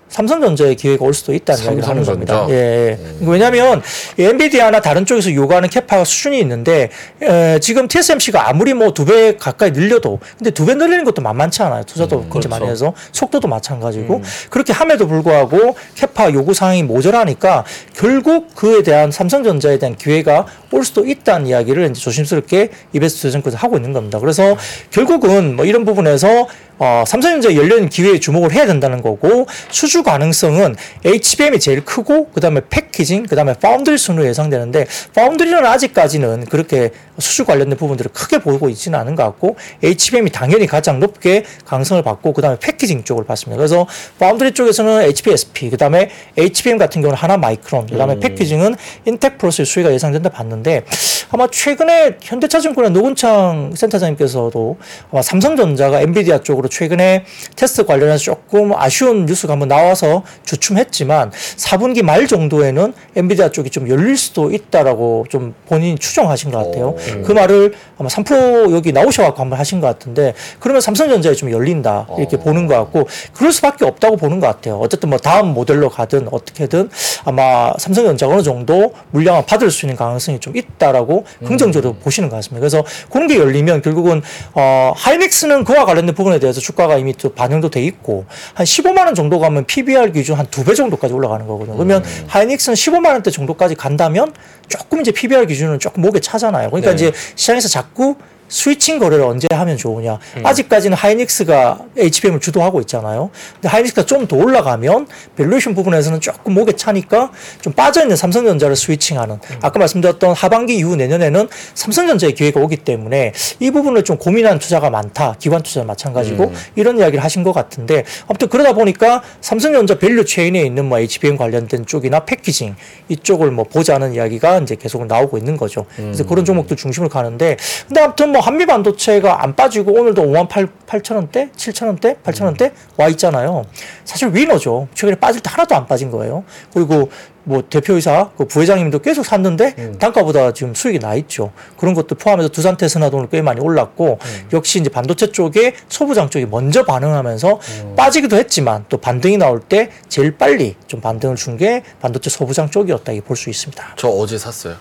삼성전자의 0.10 0.76
기회가 0.76 1.06
올 1.06 1.14
수도 1.14 1.34
있다는 1.34 1.64
이야기를 1.64 1.88
하는 1.88 2.04
겁니다. 2.04 2.46
예, 2.50 2.54
예. 2.54 3.00
왜냐하면 3.22 3.82
이 4.18 4.24
엔비디아나 4.24 4.82
다른 4.82 5.06
쪽에서 5.06 5.34
요구하는 5.34 5.70
캐파가 5.70 6.04
수준이 6.04 6.40
있는데 6.40 6.90
에, 7.22 7.60
지금 7.60 7.88
TSMC가 7.88 8.50
아무리 8.50 8.74
뭐 8.74 8.90
두 8.92 9.06
배 9.06 9.38
가까이 9.38 9.72
늘려도 9.72 10.20
근데 10.38 10.52
두 10.52 10.66
배 10.66 10.74
늘리는 10.76 11.04
것도 11.06 11.22
만만치 11.22 11.62
않아요. 11.64 11.84
투자도 11.84 12.28
굉장히 12.32 12.48
많이 12.60 12.68
해서 12.70 12.94
속도도 13.12 13.48
마찬가지고 13.48 14.22
그렇게 14.50 14.74
함에도 14.74 15.08
불구하고 15.08 15.76
캐파 15.96 16.34
요구 16.34 16.54
사항이 16.54 16.84
모자라니까 16.84 17.64
결국 17.96 18.54
그에 18.56 18.84
대한 18.84 19.12
삼성전자에 19.12 19.78
대한 19.80 19.96
기회가 19.96 20.46
올 20.72 20.84
수도 20.84 21.06
있다는 21.06 21.48
이야기를 21.48 21.90
이제 21.92 22.02
조심스럽게 22.02 22.70
이베스트 22.94 23.22
재정권에서 23.24 23.58
하고 23.58 23.78
있는 23.78 23.94
겁니다. 23.94 24.20
그래서 24.20 24.58
결국은 24.92 25.56
뭐 25.56 25.66
이런 25.66 25.86
부분에서 25.86 26.48
어, 26.80 27.04
삼성전자 27.06 27.54
열린 27.56 27.90
기회에 27.90 28.20
주목을 28.20 28.54
해야 28.54 28.66
된다는 28.66 29.02
거고 29.02 29.48
수주 29.70 30.02
가능성은 30.04 30.76
HBM이 31.06 31.60
제일 31.60 31.84
크고 31.84 32.30
그다음에 32.30 32.62
패키징 32.70 33.24
그다음에 33.24 33.54
파운드리 33.54 33.98
순으로 33.98 34.26
예상되는데 34.28 34.86
파운드리는 35.14 35.66
아직까지는 35.66 36.46
그렇게 36.46 36.92
수주 37.20 37.44
관련된 37.46 37.78
부분들을 37.78 38.12
크게 38.14 38.40
보고 38.40 38.70
있지는 38.70 38.98
않은 39.00 39.16
것 39.16 39.24
같고 39.24 39.58
HBM이 39.84 40.32
당연히 40.32 40.68
가장 40.68 41.02
높게 41.02 41.44
가능성을 41.66 42.02
받고 42.02 42.32
그다음에 42.32 42.58
packaging 42.60 43.04
쪽을 43.04 43.26
봤습니다. 43.26 43.58
그래서 43.58 43.86
파운드리 44.18 44.54
쪽에서는 44.54 45.02
HPSP 45.02 45.70
그다음에 45.72 46.10
HBM 46.38 46.78
같은 46.78 47.02
경우는 47.02 47.18
하나 47.18 47.36
마이크론 47.36 47.88
그다음에 47.88 48.20
packaging은 48.20 48.76
인텍플러스 49.06 49.70
수혜가 49.70 49.92
예상된다 49.94 50.30
봤는데 50.30 50.86
아마 51.32 51.48
최근에 51.48 52.18
현대차증권의 52.22 52.92
노근창 52.92 53.74
센터장님께서도 53.76 54.78
아마 55.12 55.22
삼성전자가 55.22 56.02
엔비디아 56.02 56.40
쪽으로 56.40 56.69
최근에 56.70 57.26
테스트 57.56 57.86
관련해서 57.86 58.24
조금 58.24 58.74
아쉬운 58.76 59.26
뉴스가 59.26 59.54
한번 59.54 59.68
나와서 59.68 60.24
주춤했지만 60.46 61.32
4분기 61.32 62.02
말 62.04 62.28
정도에는 62.28 62.94
엔비디아 63.16 63.50
쪽이 63.50 63.70
좀 63.70 63.90
열릴 63.90 64.18
수도 64.18 64.52
있다라고 64.52 65.26
좀 65.30 65.54
본인이 65.68 65.98
추정하신 65.98 66.52
것 66.52 66.60
같아요. 66.60 66.96
그 67.26 67.32
말을 67.32 67.74
아마 67.98 68.08
3% 68.10 68.72
여기 68.74 68.92
나오셔갖고 68.92 69.42
한번 69.42 69.60
하신 69.60 69.82
것 69.82 69.88
같은데 69.88 70.34
그러면 70.60 70.82
삼성전자에 70.82 71.34
좀 71.34 71.52
열린다 71.52 72.08
이렇게 72.18 72.38
보는 72.38 72.68
것 72.68 72.76
같고 72.76 73.08
그럴 73.34 73.52
수밖에 73.52 73.86
없다고 73.86 74.18
보는 74.18 74.40
것 74.40 74.48
같아요. 74.48 74.80
어쨌든 74.80 75.10
뭐 75.10 75.18
다음 75.20 75.54
모델로 75.54 75.90
가든 75.90 76.28
어떻게든 76.32 76.90
아마 77.26 77.72
삼성전자가 77.78 78.34
어느 78.34 78.42
정도 78.44 78.94
물량을 79.12 79.46
받을 79.46 79.72
수 79.72 79.86
있는 79.86 79.96
가능성이 79.96 80.40
좀 80.40 80.56
있다라고 80.56 81.26
긍정적으로 81.46 81.94
보시는 81.96 82.30
것 82.30 82.36
같습니다. 82.38 82.60
그래서 82.60 82.84
그런 83.10 83.28
게 83.28 83.38
열리면 83.38 83.82
결국은 83.82 84.22
어 84.54 84.94
하이닉스는 84.96 85.64
그와 85.64 85.86
관련된 85.86 86.16
부분에 86.16 86.40
대해서 86.40 86.59
주가가 86.60 86.98
이미 86.98 87.14
또 87.14 87.30
반영도 87.34 87.70
돼 87.70 87.84
있고 87.84 88.26
한 88.54 88.66
15만 88.66 89.06
원 89.06 89.16
정도 89.16 89.40
가면 89.40 89.66
PBR 89.66 90.12
기준 90.12 90.36
한 90.38 90.46
두 90.52 90.64
배 90.64 90.74
정도까지 90.76 91.14
올라가는 91.14 91.46
거거든요. 91.48 91.76
그러면 91.76 92.04
하이닉스는 92.28 92.76
15만 92.76 93.08
원대 93.14 93.32
정도까지 93.32 93.76
간다면 93.76 94.34
조금 94.68 95.02
이제 95.02 95.12
PBR 95.12 95.46
기준은 95.48 95.80
조금 95.80 96.02
목에 96.02 96.20
차잖아요. 96.20 96.70
그러니까 96.70 96.92
네. 96.92 96.96
이제 96.96 97.12
시장에서 97.36 97.68
자꾸 97.68 98.16
switching 98.50 99.00
거래를 99.00 99.24
언제 99.24 99.48
하면 99.52 99.78
좋으냐. 99.78 100.20
아직까지는 100.44 100.98
하이닉스가 100.98 101.80
HBM을 101.98 102.40
주도하고 102.40 102.82
있잖아요. 102.82 103.30
근데 103.54 103.68
하이닉스가 103.70 104.06
좀 104.06 104.20
더 104.30 104.36
올라가면 104.36 105.08
valuation 105.38 105.74
부분에서는 105.74 106.20
조금 106.20 106.54
목에 106.54 106.74
차니까 106.74 107.32
좀 107.62 107.72
빠져있는 107.74 108.16
삼성전자를 108.18 108.76
switching하는 108.76 109.40
아까 109.62 109.80
말씀드렸던 109.80 110.34
하반기 110.34 110.76
이후 110.76 110.96
내년에는 110.98 111.48
삼성전자의 111.74 112.34
기회가 112.34 112.60
오기 112.60 112.78
때문에 112.78 113.32
이 113.60 113.72
부분을 113.72 114.04
좀 114.04 114.18
고민한 114.18 114.60
투자가 114.60 114.90
많다. 114.90 115.36
기관 115.40 115.64
투자는 115.64 115.88
마찬가지고 115.88 116.52
이런 116.76 117.00
이야기를 117.00 117.24
하신 117.24 117.44
것 117.44 117.54
같은데 117.54 118.04
아무튼 118.28 118.50
그러다 118.50 118.74
보니까 118.74 119.24
삼성전자 119.42 119.98
value 119.98 120.26
chain에 120.26 120.62
있는 120.62 120.86
뭐 120.86 121.00
HBM 121.00 121.38
관련된 121.38 121.86
쪽이나 121.86 122.26
packaging 122.26 122.76
이쪽을 123.08 123.52
뭐 123.52 123.64
보자는 123.64 124.14
이야기가 124.14 124.60
이제 124.60 124.76
계속 124.76 125.06
나오고 125.06 125.38
있는 125.38 125.56
거죠. 125.56 125.86
그래서 125.96 126.26
그런 126.26 126.44
종목들 126.46 126.76
중심으로 126.76 127.10
가는데 127.10 127.56
근데 127.88 128.02
아무튼 128.02 128.32
뭐 128.32 128.39
한미 128.40 128.66
반도체가 128.66 129.44
안 129.44 129.56
빠지고 129.56 129.94
오늘도 129.94 130.24
5만 130.24 130.48
8, 130.50 130.68
8천 130.88 131.16
원대, 131.16 131.50
7천 131.56 131.88
원대, 131.88 132.16
8천 132.24 132.46
원대 132.46 132.72
와 132.98 133.08
있잖아요. 133.10 133.66
사실 134.06 134.30
위너죠. 134.34 134.88
최근에 134.94 135.20
빠질 135.20 135.42
때 135.42 135.50
하나도 135.50 135.76
안 135.76 135.86
빠진 135.88 136.12
거예요. 136.12 136.44
그리고 136.74 137.10
뭐 137.44 137.64
대표이사 137.68 138.30
그 138.38 138.46
부회장님도 138.46 139.00
계속 139.00 139.26
샀는데 139.26 139.94
단가보다 139.98 140.54
지금 140.54 140.76
수익이 140.76 141.00
나 141.00 141.16
있죠. 141.16 141.52
그런 141.78 141.94
것도 141.96 142.16
포함해서 142.16 142.50
두산 142.50 142.78
테스나도 142.78 143.18
오늘 143.18 143.30
꽤 143.30 143.42
많이 143.42 143.60
올랐고 143.60 144.20
역시 144.54 144.80
이제 144.80 144.90
반도체 144.90 145.32
쪽에 145.32 145.74
소부장 145.88 146.30
쪽이 146.30 146.46
먼저 146.46 146.86
반응하면서 146.86 147.60
빠지기도 147.96 148.36
했지만 148.36 148.86
또 148.90 148.98
반등이 148.98 149.38
나올 149.38 149.60
때 149.62 149.90
제일 150.10 150.38
빨리 150.38 150.76
좀 150.88 151.02
반등을 151.02 151.36
준 151.36 151.58
게 151.58 151.84
반도체 152.00 152.30
소부장 152.30 152.70
쪽이었다 152.70 153.12
이볼수 153.14 153.50
있습니다. 153.50 153.96
저 153.98 154.08
어제 154.08 154.38
샀어요. 154.38 154.76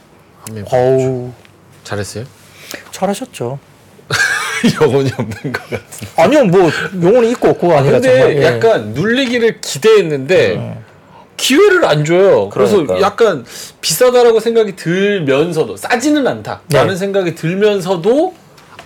한미 0.47 0.62
어우 0.71 1.33
잘했어요? 1.85 2.25
잘하셨죠. 2.90 3.59
영혼이 4.81 5.11
없는 5.16 5.52
것 5.52 5.62
같은데. 5.70 5.83
아니요 6.16 6.44
뭐 6.46 6.70
영혼이 7.02 7.31
있고 7.33 7.48
없고가 7.50 7.78
아니라 7.78 7.92
근데 8.00 8.18
정말 8.18 8.37
예. 8.38 8.42
약간 8.46 8.92
눌리기를 8.92 9.61
기대했는데 9.61 10.78
기회를 11.37 11.85
안 11.85 12.04
줘요. 12.04 12.48
그래서 12.48 12.78
그러니까. 12.78 13.00
약간 13.00 13.44
비싸다라고 13.81 14.40
생각이 14.40 14.74
들면서도 14.74 15.76
싸지는 15.76 16.26
않다. 16.26 16.62
네. 16.68 16.78
라는 16.78 16.96
생각이 16.96 17.35
들면서도 17.37 18.35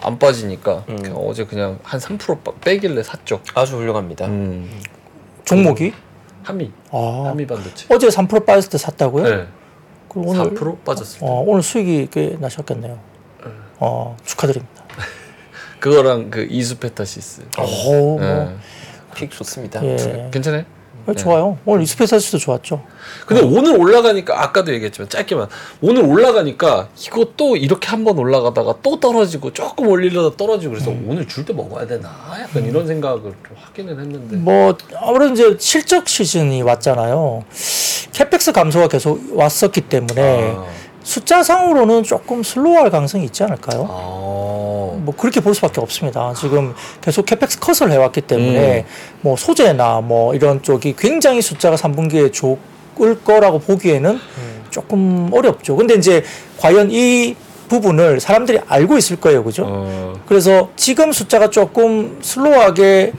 안 0.02 0.18
빠지니까 0.18 0.84
그냥 0.84 1.16
어제 1.16 1.44
그냥 1.46 1.78
한3% 1.84 2.42
빠- 2.42 2.52
빼길래 2.60 3.02
샀죠. 3.02 3.40
아주 3.54 3.76
훌륭합니다. 3.76 4.26
음. 4.26 4.68
종목이 5.44 5.94
한미. 6.42 6.70
아, 6.90 7.24
한미 7.28 7.46
반도체. 7.46 7.86
어제 7.88 8.08
3% 8.08 8.44
빠졌을 8.44 8.70
때 8.70 8.78
샀다고요? 8.78 9.24
네. 9.24 9.46
그럼 10.08 10.28
오늘 10.28 10.50
4% 10.50 10.84
빠졌을 10.84 11.20
때. 11.20 11.26
어, 11.26 11.42
오늘 11.46 11.62
수익이 11.62 12.08
꽤 12.10 12.36
나셨겠네요. 12.38 12.98
어, 13.84 14.16
축하드립니다. 14.24 14.84
그거랑 15.80 16.30
그 16.30 16.46
이수페타시스. 16.48 17.42
오, 17.58 18.16
뭐, 18.16 18.20
네. 18.20 18.54
픽 19.16 19.32
좋습니다. 19.32 19.84
예. 19.84 20.28
괜찮아요? 20.32 20.62
어, 21.04 21.12
좋아요. 21.14 21.58
오늘 21.64 21.82
이스페사스도 21.82 22.38
좋았죠. 22.38 22.80
근데 23.26 23.42
오늘 23.42 23.76
올라가니까 23.76 24.40
아까도 24.40 24.72
얘기했지만 24.72 25.08
짧게만 25.08 25.48
오늘 25.80 26.04
올라가니까 26.04 26.90
이거 27.04 27.26
또 27.36 27.56
이렇게 27.56 27.88
한번 27.88 28.16
올라가다가 28.18 28.76
또 28.84 29.00
떨어지고 29.00 29.52
조금 29.52 29.88
올리려다 29.88 30.36
떨어지고 30.36 30.74
그래서 30.74 30.92
오늘 30.92 31.26
줄 31.26 31.44
때 31.44 31.52
먹어야 31.52 31.88
되나 31.88 32.08
약간 32.40 32.64
이런 32.64 32.86
생각을 32.86 33.20
좀 33.20 33.56
하기는 33.56 33.98
했는데 33.98 34.36
뭐 34.36 34.78
아무래도 34.94 35.32
이제 35.32 35.56
실적 35.58 36.06
시즌이 36.08 36.62
왔잖아요. 36.62 37.42
CAPEX 38.12 38.52
감소가 38.52 38.86
계속 38.86 39.36
왔었기 39.36 39.80
때문에 39.80 40.54
아. 40.56 40.64
숫자상으로는 41.02 42.02
조금 42.02 42.42
slow할 42.42 42.90
가능성이 42.90 43.24
있지 43.24 43.42
않을까요? 43.42 43.86
아. 43.90 44.32
뭐 45.04 45.14
그렇게 45.16 45.40
볼 45.40 45.54
수밖에 45.54 45.80
없습니다. 45.80 46.32
지금 46.34 46.74
계속 47.00 47.26
CAPEX 47.26 47.58
cut을 47.58 47.90
해왔기 47.90 48.20
때문에 48.22 48.84
뭐 49.20 49.36
소재나 49.36 50.00
뭐 50.00 50.34
이런 50.34 50.62
쪽이 50.62 50.94
굉장히 50.96 51.42
숫자가 51.42 51.76
3분기에 51.76 52.32
좋을 52.32 53.20
거라고 53.24 53.58
보기에는 53.58 54.18
조금 54.70 55.28
어렵죠. 55.32 55.76
근데 55.76 55.94
이제 55.94 56.22
과연 56.58 56.90
이 56.90 57.34
부분을 57.68 58.20
사람들이 58.20 58.60
알고 58.68 58.98
있을 58.98 59.16
거예요, 59.16 59.42
그죠? 59.42 59.64
어, 59.66 60.12
그래서 60.26 60.68
지금 60.76 61.10
숫자가 61.10 61.48
조금 61.50 62.18
slow하게 62.20 63.12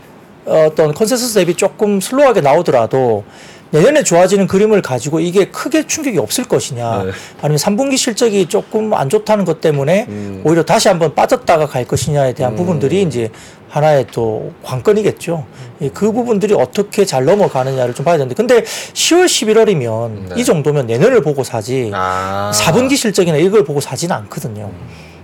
어, 0.45 0.65
어떤 0.67 0.93
컨센서스 0.93 1.35
대비 1.35 1.55
조금 1.55 1.99
slow하게 1.99 2.41
나오더라도 2.41 3.23
내년에 3.73 4.03
좋아지는 4.03 4.45
그림을 4.45 4.83
가지고 4.83 5.19
이게 5.19 5.45
크게 5.45 5.87
충격이 5.87 6.19
없을 6.19 6.43
것이냐 6.43 7.05
네. 7.05 7.11
아니면 7.41 7.57
3분기 7.57 7.97
실적이 7.97 8.45
조금 8.45 8.93
안 8.93 9.09
좋다는 9.09 9.45
것 9.45 9.61
때문에 9.61 10.05
음. 10.09 10.41
오히려 10.45 10.63
다시 10.63 10.89
한번 10.89 11.15
빠졌다가 11.15 11.65
갈 11.65 11.83
것이냐에 11.83 12.33
대한 12.33 12.53
음. 12.53 12.57
부분들이 12.57 13.01
이제 13.01 13.31
하나의 13.69 14.05
또 14.11 14.51
관건이겠죠. 14.61 15.45
예, 15.81 15.89
그 15.89 16.11
부분들이 16.11 16.53
어떻게 16.53 17.03
잘 17.05 17.25
넘어가느냐를 17.25 17.95
좀 17.95 18.05
봐야 18.05 18.17
되는데 18.17 18.35
근데 18.35 18.61
10월 18.61 19.25
11월이면 19.25 20.29
네. 20.29 20.35
이 20.37 20.45
정도면 20.45 20.85
내년을 20.85 21.23
보고 21.23 21.43
사지 21.43 21.89
아. 21.91 22.51
4분기 22.53 22.95
실적이나 22.95 23.37
이걸 23.37 23.63
보고 23.63 23.79
사지는 23.79 24.15
않거든요. 24.15 24.71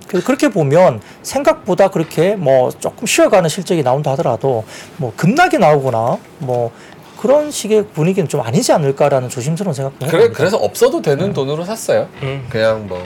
그래서 0.10 0.26
그렇게 0.26 0.50
보면 0.50 1.02
생각보다 1.22 1.90
그렇게 1.90 2.36
뭐 2.36 2.72
조금 2.72 3.06
쉬어가는 3.06 3.48
실적이 3.48 3.84
나온다 3.84 4.12
하더라도 4.12 4.64
뭐 4.98 5.14
급락이 5.16 5.60
나오거나 5.60 6.18
뭐 6.40 6.72
그런 7.20 7.52
식의 7.52 7.88
분위기는 7.88 8.30
좀 8.30 8.40
아니지 8.40 8.72
않을까라는 8.72 9.28
조심스러운 9.28 9.74
생각도 9.74 10.06
그래, 10.06 10.20
해봅니다. 10.20 10.38
그래서 10.38 10.58
없어도 10.58 11.02
되는 11.02 11.34
돈으로 11.34 11.66
샀어요. 11.66 12.08
음. 12.24 12.48
그냥 12.50 12.88
뭐. 12.88 13.04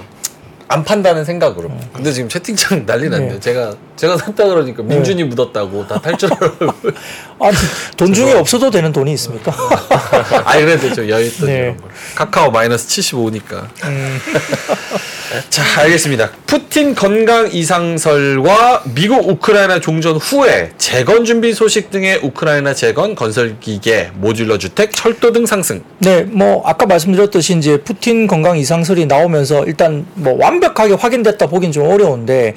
안 0.67 0.84
판다는 0.84 1.26
생각으로. 1.26 1.69
근데 1.91 2.12
지금 2.12 2.30
채팅창 2.30 2.86
난리 2.86 3.10
났네. 3.10 3.28
네. 3.28 3.39
제가 3.39 3.76
제가 3.95 4.17
샀다 4.17 4.45
그러니까 4.45 4.82
민준이 4.84 5.23
묻었다고 5.25 5.88
다 5.88 5.99
탈출하려고. 5.99 6.73
아니 7.39 7.56
돈 7.97 8.13
중에 8.13 8.34
없어도 8.34 8.71
되는 8.71 8.91
돈이 8.91 9.13
있습니까? 9.13 9.53
아니 10.45 10.63
그래도 10.63 10.93
저 10.93 11.08
여유 11.08 11.27
있던 11.27 11.47
네. 11.47 11.77
카카오 12.15 12.51
마이너스 12.51 12.88
75니까. 12.88 13.67
음. 13.86 14.19
자 15.49 15.63
알겠습니다. 15.82 16.29
푸틴 16.45 16.93
건강 16.93 17.49
이상설과 17.51 18.84
미국 18.93 19.27
우크라이나 19.27 19.79
종전 19.79 20.17
후에 20.17 20.71
재건 20.77 21.25
준비 21.25 21.53
소식 21.53 21.89
등의 21.91 22.19
우크라이나 22.21 22.73
재건 22.73 23.15
건설 23.15 23.60
기계 23.60 24.12
모듈러 24.15 24.58
주택 24.58 24.91
철도 24.91 25.32
등 25.32 25.45
상승. 25.45 25.84
네, 25.99 26.21
뭐 26.21 26.62
아까 26.65 26.86
말씀드렸듯이 26.86 27.58
이제 27.58 27.77
푸틴 27.77 28.27
건강 28.27 28.58
이상설이 28.58 29.06
나오면서 29.06 29.65
일단 29.65 30.06
뭐 30.13 30.36
완벽하게 30.39 30.93
확인됐다 30.93 31.47
보긴 31.47 31.71
좀 31.71 31.88
어려운데 31.88 32.53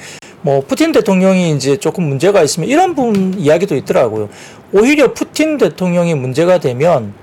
뭐 0.47 0.61
푸틴 0.61 0.93
대통령이 0.93 1.51
이제 1.51 1.75
조금 1.75 2.05
문제가 2.05 2.41
있으면 2.41 2.69
이런 2.69 2.95
부분 2.95 3.37
이야기도 3.37 3.75
있더라고요. 3.75 4.29
오히려 4.71 5.11
푸틴 5.11 5.57
대통령이 5.57 6.15
문제가 6.15 6.57
되면 6.57 7.13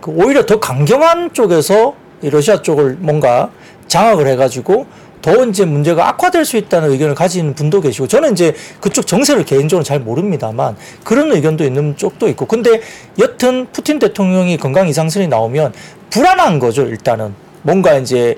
그 0.00 0.10
오히려 0.12 0.46
더 0.46 0.58
강경한 0.60 1.34
쪽에서 1.34 1.92
이 2.22 2.30
러시아 2.30 2.62
쪽을 2.62 2.96
뭔가 3.00 3.50
장악을 3.86 4.26
해가지고 4.28 4.86
더 5.20 5.44
이제 5.44 5.66
문제가 5.66 6.08
악화될 6.08 6.46
수 6.46 6.56
있다는 6.56 6.90
의견을 6.92 7.14
가지는 7.14 7.52
분도 7.52 7.82
계시고 7.82 8.08
저는 8.08 8.32
이제 8.32 8.54
그쪽 8.80 9.06
정세를 9.06 9.44
개인적으로 9.44 9.84
잘 9.84 10.00
모릅니다만 10.00 10.76
그런 11.04 11.32
의견도 11.32 11.64
있는 11.64 11.98
쪽도 11.98 12.28
있고 12.28 12.46
근데 12.46 12.80
여튼 13.18 13.66
푸틴 13.72 13.98
대통령이 13.98 14.56
건강 14.56 14.88
이상선이 14.88 15.28
나오면 15.28 15.74
불안한 16.08 16.58
거죠 16.58 16.86
일단은 16.86 17.34
뭔가 17.60 17.98
이제 17.98 18.36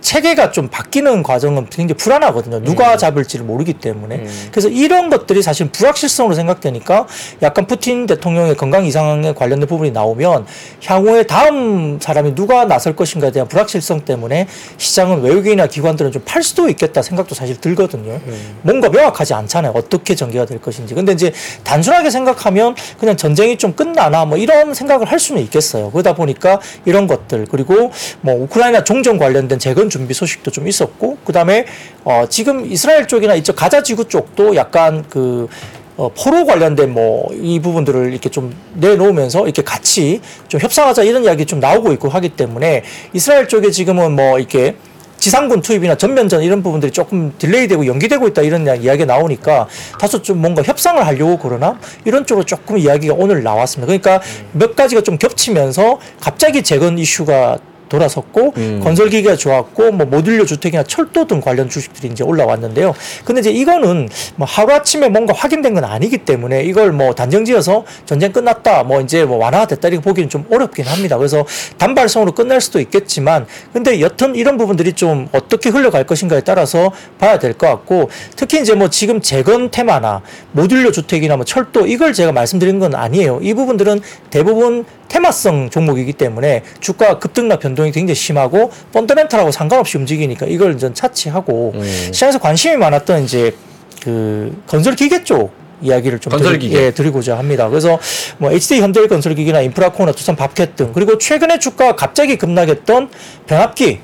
체계가 0.00 0.50
좀 0.52 0.68
바뀌는 0.68 1.22
과정은 1.22 1.66
굉장히 1.68 1.94
불안하거든요. 1.98 2.62
누가 2.62 2.96
잡을지를 2.96 3.44
모르기 3.44 3.74
때문에. 3.74 4.16
음. 4.16 4.48
그래서 4.50 4.68
이런 4.68 5.10
것들이 5.10 5.42
사실 5.42 5.68
불확실성으로 5.70 6.34
생각되니까 6.34 7.06
약간 7.42 7.66
푸틴 7.66 8.06
대통령의 8.06 8.56
건강 8.56 8.86
이상에 8.86 9.34
관련된 9.34 9.68
부분이 9.68 9.90
나오면 9.90 10.46
향후에 10.84 11.24
다음 11.24 11.98
사람이 12.00 12.34
누가 12.34 12.64
나설 12.64 12.96
것인가에 12.96 13.30
대한 13.30 13.46
불확실성 13.46 14.04
때문에 14.06 14.46
시장은 14.78 15.20
외국인이나 15.22 15.66
기관들은 15.66 16.12
좀 16.12 16.20
팔 16.30 16.44
수도 16.44 16.68
있겠다 16.68 17.02
생각도 17.02 17.34
사실 17.34 17.56
들거든요. 17.56 18.20
뭔가 18.62 18.88
명확하지 18.88 19.34
않잖아요. 19.34 19.72
어떻게 19.74 20.14
전개가 20.14 20.44
될 20.44 20.60
것인지. 20.60 20.94
근데 20.94 21.12
이제 21.12 21.32
단순하게 21.64 22.10
생각하면 22.10 22.76
그냥 23.00 23.16
전쟁이 23.16 23.56
좀 23.56 23.72
끝나나 23.72 24.24
뭐 24.24 24.38
이런 24.38 24.72
생각을 24.74 25.10
할 25.10 25.18
수는 25.18 25.42
있겠어요. 25.42 25.90
그러다 25.90 26.14
보니까 26.14 26.60
이런 26.84 27.08
것들 27.08 27.46
그리고 27.50 27.90
뭐 28.20 28.34
우크라이나 28.34 28.84
종전 28.84 29.18
관련된 29.18 29.58
재건 29.58 29.89
준비 29.90 30.14
소식도 30.14 30.50
좀 30.50 30.66
있었고 30.68 31.18
그다음에 31.24 31.66
어 32.04 32.24
지금 32.28 32.64
이스라엘 32.70 33.06
쪽이나 33.06 33.34
이쪽 33.34 33.56
가자 33.56 33.82
지구 33.82 34.06
쪽도 34.08 34.56
약간 34.56 35.04
그 35.10 35.48
어, 35.96 36.08
포로 36.16 36.46
관련된 36.46 36.94
뭐 36.94 37.28
이 37.34 37.60
부분들을 37.60 38.10
이렇게 38.12 38.28
좀 38.30 38.54
내놓으면서 38.74 39.44
이렇게 39.44 39.62
같이 39.62 40.20
좀 40.48 40.60
협상하자 40.60 41.02
이런 41.02 41.24
이야기 41.24 41.44
좀 41.44 41.60
나오고 41.60 41.92
있고 41.94 42.08
하기 42.08 42.30
때문에 42.30 42.82
이스라엘 43.12 43.48
쪽에 43.48 43.70
지금은 43.70 44.12
뭐 44.16 44.38
이렇게 44.38 44.76
지상군 45.18 45.60
투입이나 45.60 45.96
전면전 45.96 46.42
이런 46.42 46.62
부분들이 46.62 46.90
조금 46.92 47.34
딜레이되고 47.36 47.84
연기되고 47.86 48.26
있다 48.28 48.40
이런 48.40 48.64
이야- 48.64 48.74
이야기가 48.76 49.04
나오니까 49.04 49.68
다소 50.00 50.22
좀 50.22 50.38
뭔가 50.40 50.62
협상을 50.62 51.04
하려고 51.06 51.36
그러나 51.38 51.78
이런 52.06 52.24
쪽으로 52.24 52.46
조금 52.46 52.78
이야기가 52.78 53.12
오늘 53.18 53.42
나왔습니다. 53.42 53.86
그러니까 53.86 54.22
몇 54.52 54.74
가지가 54.74 55.02
좀 55.02 55.18
겹치면서 55.18 55.98
갑자기 56.20 56.62
재건 56.62 56.98
이슈가 56.98 57.58
돌아섰고 57.90 58.54
음. 58.56 58.80
건설 58.82 59.10
기계가 59.10 59.36
좋았고 59.36 59.92
뭐 59.92 60.06
모듈러 60.06 60.46
주택이나 60.46 60.82
철도 60.84 61.26
등 61.26 61.42
관련 61.42 61.68
주식들이 61.68 62.08
이제 62.10 62.24
올라왔는데요. 62.24 62.94
근데 63.26 63.40
이제 63.40 63.50
이거는 63.50 64.08
뭐 64.36 64.46
하루 64.48 64.72
아침에 64.72 65.08
뭔가 65.10 65.34
확인된 65.34 65.74
건 65.74 65.84
아니기 65.84 66.16
때문에 66.18 66.62
이걸 66.62 66.92
뭐 66.92 67.14
단정지어서 67.14 67.84
전쟁 68.06 68.32
끝났다 68.32 68.84
뭐 68.84 69.02
이제 69.02 69.24
뭐 69.24 69.36
완화됐다 69.36 69.88
이렇게 69.88 70.02
보기는 70.02 70.30
좀 70.30 70.46
어렵긴 70.50 70.86
합니다. 70.86 71.18
그래서 71.18 71.44
단발성으로 71.76 72.32
끝날 72.32 72.60
수도 72.62 72.80
있겠지만 72.80 73.46
근데 73.74 74.00
여튼 74.00 74.34
이런 74.34 74.56
부분들이 74.56 74.94
좀 74.94 75.28
어떻게 75.32 75.68
흘러갈 75.68 76.04
것인가에 76.04 76.40
따라서 76.40 76.90
봐야 77.18 77.38
될 77.38 77.50
것 77.60 77.66
같고 77.66 78.08
특히 78.36 78.60
이제 78.60 78.74
뭐 78.74 78.88
지금 78.88 79.20
재건 79.20 79.70
테마나 79.70 80.22
모듈러 80.52 80.92
주택이나 80.92 81.36
뭐 81.36 81.44
철도 81.44 81.86
이걸 81.86 82.12
제가 82.12 82.30
말씀드린 82.32 82.78
건 82.78 82.94
아니에요. 82.94 83.40
이 83.42 83.52
부분들은 83.54 84.00
대부분 84.30 84.84
테마성 85.08 85.70
종목이기 85.70 86.12
때문에 86.12 86.62
주가 86.78 87.18
급등락 87.18 87.58
변동 87.60 87.79
이 87.86 87.92
굉장히 87.92 88.14
심하고 88.14 88.70
펀더멘탈하고 88.92 89.50
상관없이 89.50 89.98
움직이니까 89.98 90.46
이걸 90.46 90.78
좀 90.78 90.94
차치하고 90.94 91.72
음. 91.74 92.08
시장에서 92.12 92.38
관심이 92.38 92.76
많았던 92.76 93.24
이제 93.24 93.54
그 94.02 94.62
건설 94.66 94.96
기계 94.96 95.24
쪽 95.24 95.52
이야기를 95.82 96.18
좀 96.18 96.36
드리. 96.38 96.72
예, 96.72 96.90
드리고자 96.90 97.38
합니다. 97.38 97.68
그래서 97.68 97.98
뭐 98.38 98.52
HD 98.52 98.80
현대 98.80 99.06
건설기기나 99.06 99.62
인프라코나 99.62 100.12
두산 100.12 100.36
밥캣 100.36 100.76
등 100.76 100.92
그리고 100.92 101.18
최근에 101.18 101.58
주가 101.58 101.96
갑자기 101.96 102.36
급락했던 102.36 103.10
변압기. 103.46 104.00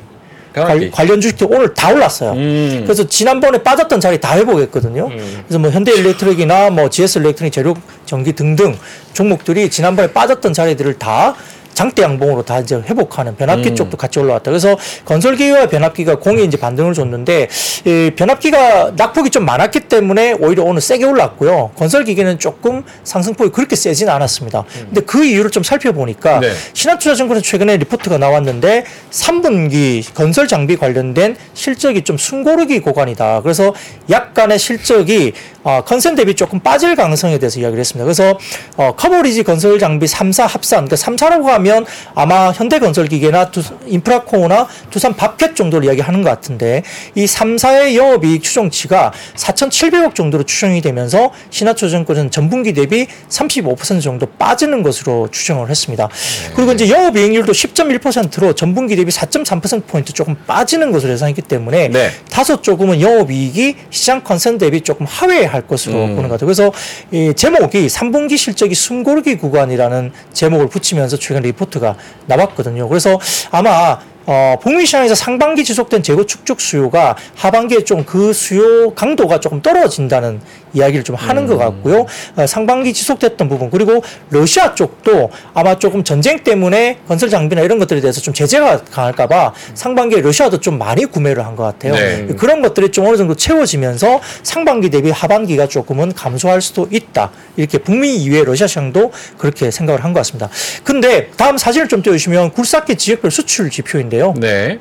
관, 0.90 1.06
련 1.06 1.20
주식도 1.20 1.48
오늘 1.50 1.74
다 1.74 1.92
올랐어요. 1.92 2.32
음. 2.32 2.80
그래서 2.84 3.06
지난번에 3.06 3.62
빠졌던 3.62 4.00
자리 4.00 4.18
다 4.18 4.36
회복했거든요. 4.38 5.08
음. 5.08 5.42
그래서 5.46 5.58
뭐 5.58 5.70
현대 5.70 5.92
일렉트릭이나 5.92 6.70
뭐 6.70 6.88
GS 6.88 7.18
일렉트릭 7.18 7.52
재료 7.52 7.74
전기 8.06 8.32
등등 8.32 8.74
종목들이 9.12 9.68
지난번에 9.68 10.10
빠졌던 10.14 10.54
자리들을 10.54 10.94
다 10.94 11.36
장대 11.76 12.02
양봉으로 12.02 12.42
다 12.42 12.58
이제 12.58 12.74
회복하는 12.74 13.36
변압기 13.36 13.68
음. 13.68 13.76
쪽도 13.76 13.98
같이 13.98 14.18
올라왔다. 14.18 14.50
그래서 14.50 14.78
건설기와 15.04 15.66
변압기가 15.66 16.18
공이 16.18 16.42
이제 16.42 16.56
반등을 16.56 16.94
줬는데 16.94 17.48
이 17.84 18.12
변압기가 18.16 18.92
낙폭이 18.96 19.28
좀 19.28 19.44
많았기 19.44 19.80
때문에 19.80 20.36
오히려 20.40 20.64
오늘 20.64 20.80
세게 20.80 21.04
올랐고요. 21.04 21.72
건설기계는 21.76 22.38
조금 22.38 22.82
상승폭이 23.04 23.50
그렇게 23.50 23.76
세지는 23.76 24.10
않았습니다. 24.10 24.64
근데 24.86 25.02
그 25.02 25.22
이유를 25.22 25.50
좀 25.50 25.62
살펴보니까 25.62 26.40
네. 26.40 26.52
신한투자증권에 26.72 27.42
최근에 27.42 27.76
리포트가 27.76 28.16
나왔는데 28.16 28.86
3분기 29.10 30.02
건설 30.14 30.48
장비 30.48 30.78
관련된 30.78 31.36
실적이 31.52 32.04
좀 32.04 32.16
숨고르기 32.16 32.80
구간이다. 32.80 33.42
그래서 33.42 33.74
약간의 34.08 34.58
실적이 34.58 35.34
어, 35.66 35.82
컨센 35.84 36.14
대비 36.14 36.34
조금 36.34 36.60
빠질 36.60 36.94
가능성에 36.94 37.38
대해서 37.38 37.58
이야기를 37.58 37.80
했습니다. 37.80 38.04
그래서 38.04 38.38
어, 38.76 38.92
커버리지 38.96 39.42
건설 39.42 39.80
장비 39.80 40.06
3사 40.06 40.46
합산, 40.46 40.84
그러니까 40.84 40.94
3사라고 40.94 41.46
하면 41.46 41.84
아마 42.14 42.52
현대건설기계나 42.52 43.50
두, 43.50 43.62
인프라코어나 43.84 44.68
두산 44.90 45.16
밥캣 45.16 45.56
정도를 45.56 45.88
이야기하는 45.88 46.22
것 46.22 46.30
같은데 46.30 46.84
이 47.16 47.24
3사의 47.24 47.96
영업이익 47.96 48.44
추정치가 48.44 49.12
4,700억 49.34 50.14
정도로 50.14 50.44
추정이 50.44 50.80
되면서 50.80 51.32
신한투자증권은 51.50 52.30
전분기 52.30 52.72
대비 52.72 53.08
35% 53.28 54.00
정도 54.00 54.26
빠지는 54.26 54.84
것으로 54.84 55.28
추정을 55.32 55.68
했습니다. 55.68 56.08
그리고 56.54 56.70
이제 56.70 56.88
영업이익률도 56.88 57.50
10.1%로 57.50 58.52
전분기 58.52 58.94
대비 58.94 59.10
4.3%포인트 59.10 60.12
조금 60.12 60.36
빠지는 60.46 60.92
것으로 60.92 61.12
예상했기 61.14 61.42
때문에 61.42 61.88
네. 61.88 62.10
다소 62.30 62.62
조금은 62.62 63.00
영업이익이 63.00 63.74
시장 63.90 64.22
컨센 64.22 64.58
대비 64.58 64.80
조금 64.82 65.06
하회할 65.06 65.55
것으로 65.62 66.04
음. 66.04 66.16
보는 66.16 66.28
것 66.28 66.34
같아요. 66.34 66.46
그래서 66.46 66.72
이 67.10 67.32
제목이 67.34 67.86
3분기 67.86 68.36
실적이 68.36 68.74
숨고르기 68.74 69.36
구간이라는 69.36 70.12
제목을 70.32 70.68
붙이면서 70.68 71.16
최근 71.18 71.42
리포트가 71.42 71.96
나왔거든요. 72.26 72.88
그래서 72.88 73.18
아마 73.50 73.98
어, 74.26 74.56
북미 74.60 74.84
시장에서 74.86 75.14
상반기 75.14 75.64
지속된 75.64 76.02
재고 76.02 76.26
축적 76.26 76.60
수요가 76.60 77.16
하반기에 77.36 77.84
좀 77.84 78.04
그 78.06 78.32
수요 78.32 78.90
강도가 78.94 79.40
조금 79.40 79.60
떨어진다는 79.62 80.40
이야기를 80.74 81.02
좀 81.04 81.16
하는 81.16 81.46
것 81.46 81.56
같고요. 81.56 82.06
어, 82.36 82.46
상반기 82.46 82.92
지속됐던 82.92 83.48
부분 83.48 83.70
그리고 83.70 84.02
러시아 84.30 84.74
쪽도 84.74 85.30
아마 85.54 85.78
조금 85.78 86.04
전쟁 86.04 86.44
때문에 86.44 86.98
건설 87.08 87.30
장비나 87.30 87.62
이런 87.62 87.78
것들에 87.78 88.00
대해서 88.00 88.20
좀 88.20 88.34
제재가 88.34 88.84
강할까봐 88.84 89.54
상반기에 89.74 90.20
러시아도 90.20 90.60
좀 90.60 90.78
많이 90.78 91.04
구매를 91.06 91.44
한 91.44 91.56
것 91.56 91.62
같아요. 91.64 91.94
네. 91.94 92.26
그런 92.38 92.60
것들이 92.60 92.90
좀 92.90 93.06
어느 93.06 93.16
정도 93.16 93.34
채워지면서 93.34 94.20
상반기 94.42 94.90
대비 94.90 95.10
하반기가 95.10 95.66
조금은 95.68 96.12
감소할 96.12 96.60
수도 96.60 96.86
있다. 96.90 97.30
이렇게 97.56 97.78
북미 97.78 98.14
이외 98.16 98.44
러시아 98.44 98.66
시장도 98.66 99.10
그렇게 99.38 99.70
생각을 99.70 100.04
한 100.04 100.12
것 100.12 100.20
같습니다. 100.20 100.48
근데 100.84 101.30
다음 101.36 101.56
사진을 101.58 101.88
좀 101.88 102.02
띄워주시면 102.02 102.52
굴삭기 102.52 102.96
지역별 102.96 103.30
수출 103.30 103.70
지표인데 103.70 104.15
요. 104.18 104.34
네. 104.36 104.78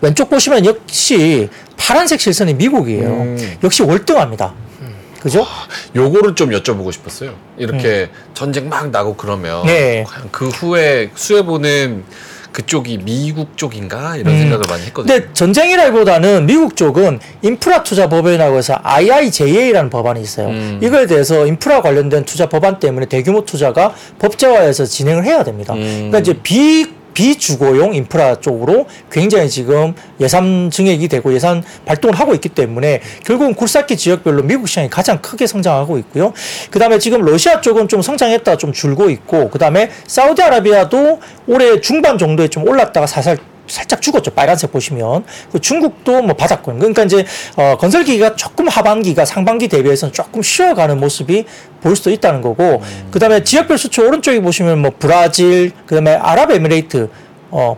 왼쪽 0.00 0.30
보시면 0.30 0.64
역시 0.64 1.48
파란색 1.76 2.20
실선이 2.20 2.54
미국이에요. 2.54 3.08
음. 3.08 3.56
역시 3.62 3.82
월등합니다. 3.82 4.54
그죠? 5.20 5.44
요거를 5.96 6.34
좀 6.34 6.50
여쭤보고 6.50 6.92
싶었어요. 6.92 7.34
이렇게 7.56 8.08
전쟁 8.34 8.68
막 8.68 8.90
나고 8.90 9.16
그러면 9.16 9.62
음. 9.62 9.66
네. 9.66 10.04
그 10.30 10.48
후에 10.48 11.10
수해 11.14 11.42
보는 11.44 12.04
그쪽이 12.52 12.98
미국 13.04 13.56
쪽인가 13.56 14.16
이런 14.16 14.34
음. 14.34 14.38
생각을 14.40 14.64
많이 14.68 14.84
했거든요. 14.86 15.12
근데 15.12 15.32
전쟁이라기보다는 15.32 16.46
미국 16.46 16.76
쪽은 16.76 17.20
인프라 17.42 17.82
투자 17.82 18.08
법안이라고 18.08 18.56
해서 18.56 18.78
IIJA라는 18.82 19.90
법안이 19.90 20.20
있어요. 20.22 20.48
음. 20.48 20.80
이거에 20.82 21.06
대해서 21.06 21.46
인프라 21.46 21.82
관련된 21.82 22.24
투자 22.24 22.48
법안 22.48 22.78
때문에 22.78 23.06
대규모 23.06 23.44
투자가 23.44 23.94
법제화해서 24.18 24.86
진행을 24.86 25.24
해야 25.24 25.44
됩니다. 25.44 25.74
음. 25.74 26.10
그러니까 26.10 26.18
이제 26.20 26.32
비 26.42 26.97
비주거용 27.18 27.96
인프라 27.96 28.36
쪽으로 28.36 28.86
굉장히 29.10 29.50
지금 29.50 29.92
예산 30.20 30.70
증액이 30.70 31.08
되고 31.08 31.34
예산 31.34 31.64
발동을 31.84 32.14
하고 32.14 32.32
있기 32.34 32.48
때문에 32.48 33.00
결국은 33.24 33.54
굴삭기 33.54 33.96
지역별로 33.96 34.44
미국 34.44 34.68
시장이 34.68 34.88
가장 34.88 35.20
크게 35.20 35.48
성장하고 35.48 35.98
있고요. 35.98 36.32
그 36.70 36.78
다음에 36.78 37.00
지금 37.00 37.22
러시아 37.22 37.60
쪽은 37.60 37.88
좀 37.88 38.02
성장했다 38.02 38.56
좀 38.58 38.72
줄고 38.72 39.10
있고, 39.10 39.50
그 39.50 39.58
다음에 39.58 39.90
사우디아라비아도 40.06 41.18
올해 41.48 41.80
중반 41.80 42.18
정도에 42.18 42.46
좀 42.46 42.68
올랐다가 42.68 43.08
살살 43.08 43.38
살짝 43.68 44.02
죽었죠. 44.02 44.32
빨간색 44.32 44.72
보시면. 44.72 45.24
그 45.52 45.60
중국도 45.60 46.22
뭐 46.22 46.34
받았거든요. 46.34 46.78
그러니까 46.78 47.04
이제, 47.04 47.24
어, 47.56 47.76
건설기가 47.78 48.36
조금 48.36 48.68
하반기가 48.68 49.24
상반기 49.24 49.68
대비해서는 49.68 50.12
조금 50.12 50.42
쉬어가는 50.42 50.98
모습이 50.98 51.44
보일 51.80 51.96
수도 51.96 52.10
있다는 52.10 52.42
거고, 52.42 52.82
그 53.10 53.18
다음에 53.18 53.44
지역별 53.44 53.78
수출 53.78 54.06
오른쪽에 54.06 54.40
보시면 54.40 54.80
뭐 54.80 54.92
브라질, 54.98 55.72
그 55.86 55.94
다음에 55.94 56.14
아랍에미레이트, 56.14 57.08
어, 57.50 57.76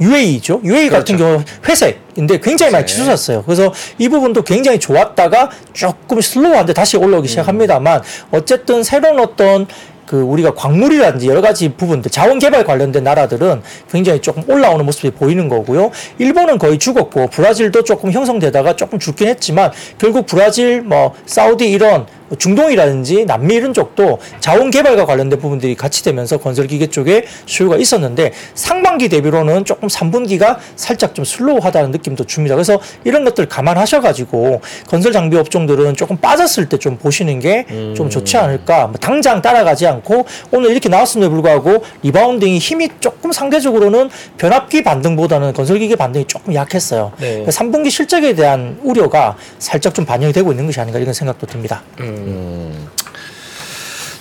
UAE죠. 0.00 0.60
UAE 0.64 0.88
같은 0.88 1.16
경우 1.16 1.42
회색인데 1.68 2.40
굉장히 2.40 2.72
많이 2.72 2.84
네. 2.84 2.92
치솟았어요. 2.92 3.42
그래서 3.44 3.72
이 3.98 4.08
부분도 4.08 4.42
굉장히 4.42 4.78
좋았다가 4.78 5.50
조금 5.72 6.20
슬로우한데 6.20 6.72
다시 6.72 6.96
올라오기 6.96 7.28
시작합니다만 7.28 8.02
어쨌든 8.32 8.82
새로운 8.82 9.20
어떤 9.20 9.66
그 10.06 10.20
우리가 10.20 10.54
광물이라든지 10.54 11.28
여러 11.28 11.40
가지 11.40 11.70
부분들 11.70 12.10
자원 12.10 12.38
개발 12.38 12.64
관련된 12.64 13.04
나라들은 13.04 13.62
굉장히 13.90 14.20
조금 14.20 14.42
올라오는 14.48 14.84
모습이 14.84 15.10
보이는 15.10 15.48
거고요. 15.48 15.90
일본은 16.18 16.58
거의 16.58 16.78
죽었고 16.78 17.28
브라질도 17.28 17.84
조금 17.84 18.12
형성되다가 18.12 18.76
조금 18.76 18.98
죽긴 18.98 19.28
했지만 19.28 19.72
결국 19.98 20.26
브라질 20.26 20.82
뭐 20.82 21.14
사우디 21.26 21.70
이런 21.70 22.06
중동이라든지 22.38 23.24
남미 23.24 23.54
이런 23.54 23.74
쪽도 23.74 24.18
자원 24.40 24.70
개발과 24.70 25.06
관련된 25.06 25.38
부분들이 25.38 25.74
같이 25.74 26.04
되면서 26.04 26.38
건설 26.38 26.66
기계 26.66 26.86
쪽에 26.86 27.24
수요가 27.46 27.76
있었는데 27.76 28.32
상반기 28.54 29.08
대비로는 29.08 29.64
조금 29.64 29.88
3분기가 29.88 30.58
살짝 30.76 31.14
좀 31.14 31.24
슬로우하다는 31.24 31.90
느낌도 31.90 32.24
줍니다. 32.24 32.54
그래서 32.54 32.78
이런 33.04 33.24
것들 33.24 33.46
감안하셔 33.48 34.00
가지고 34.00 34.60
건설 34.86 35.12
장비 35.12 35.36
업종들은 35.36 35.96
조금 35.96 36.16
빠졌을 36.16 36.68
때 36.68 36.74
좀 36.84 36.98
보시는 36.98 37.38
게좀 37.40 38.10
좋지 38.10 38.36
않을까. 38.36 38.88
뭐 38.88 38.96
당장 39.00 39.40
따라가지 39.40 39.86
않고 39.86 40.26
오늘 40.50 40.70
이렇게 40.70 40.88
나왔음에도 40.88 41.30
불구하고 41.30 41.82
rebounding이 42.02 42.58
힘이 42.58 42.88
조금 43.00 43.32
상대적으로는 43.32 44.10
변압기 44.36 44.82
반등보다는 44.82 45.52
건설 45.52 45.78
기계 45.78 45.96
반등이 45.96 46.26
조금 46.26 46.52
약했어요. 46.54 47.12
네. 47.20 47.44
3분기 47.46 47.90
실적에 47.90 48.34
대한 48.34 48.78
우려가 48.82 49.36
살짝 49.58 49.94
좀 49.94 50.04
반영이 50.04 50.32
되고 50.32 50.50
있는 50.50 50.66
것이 50.66 50.80
아닌가 50.80 50.98
이런 50.98 51.14
생각도 51.14 51.46
듭니다. 51.46 51.82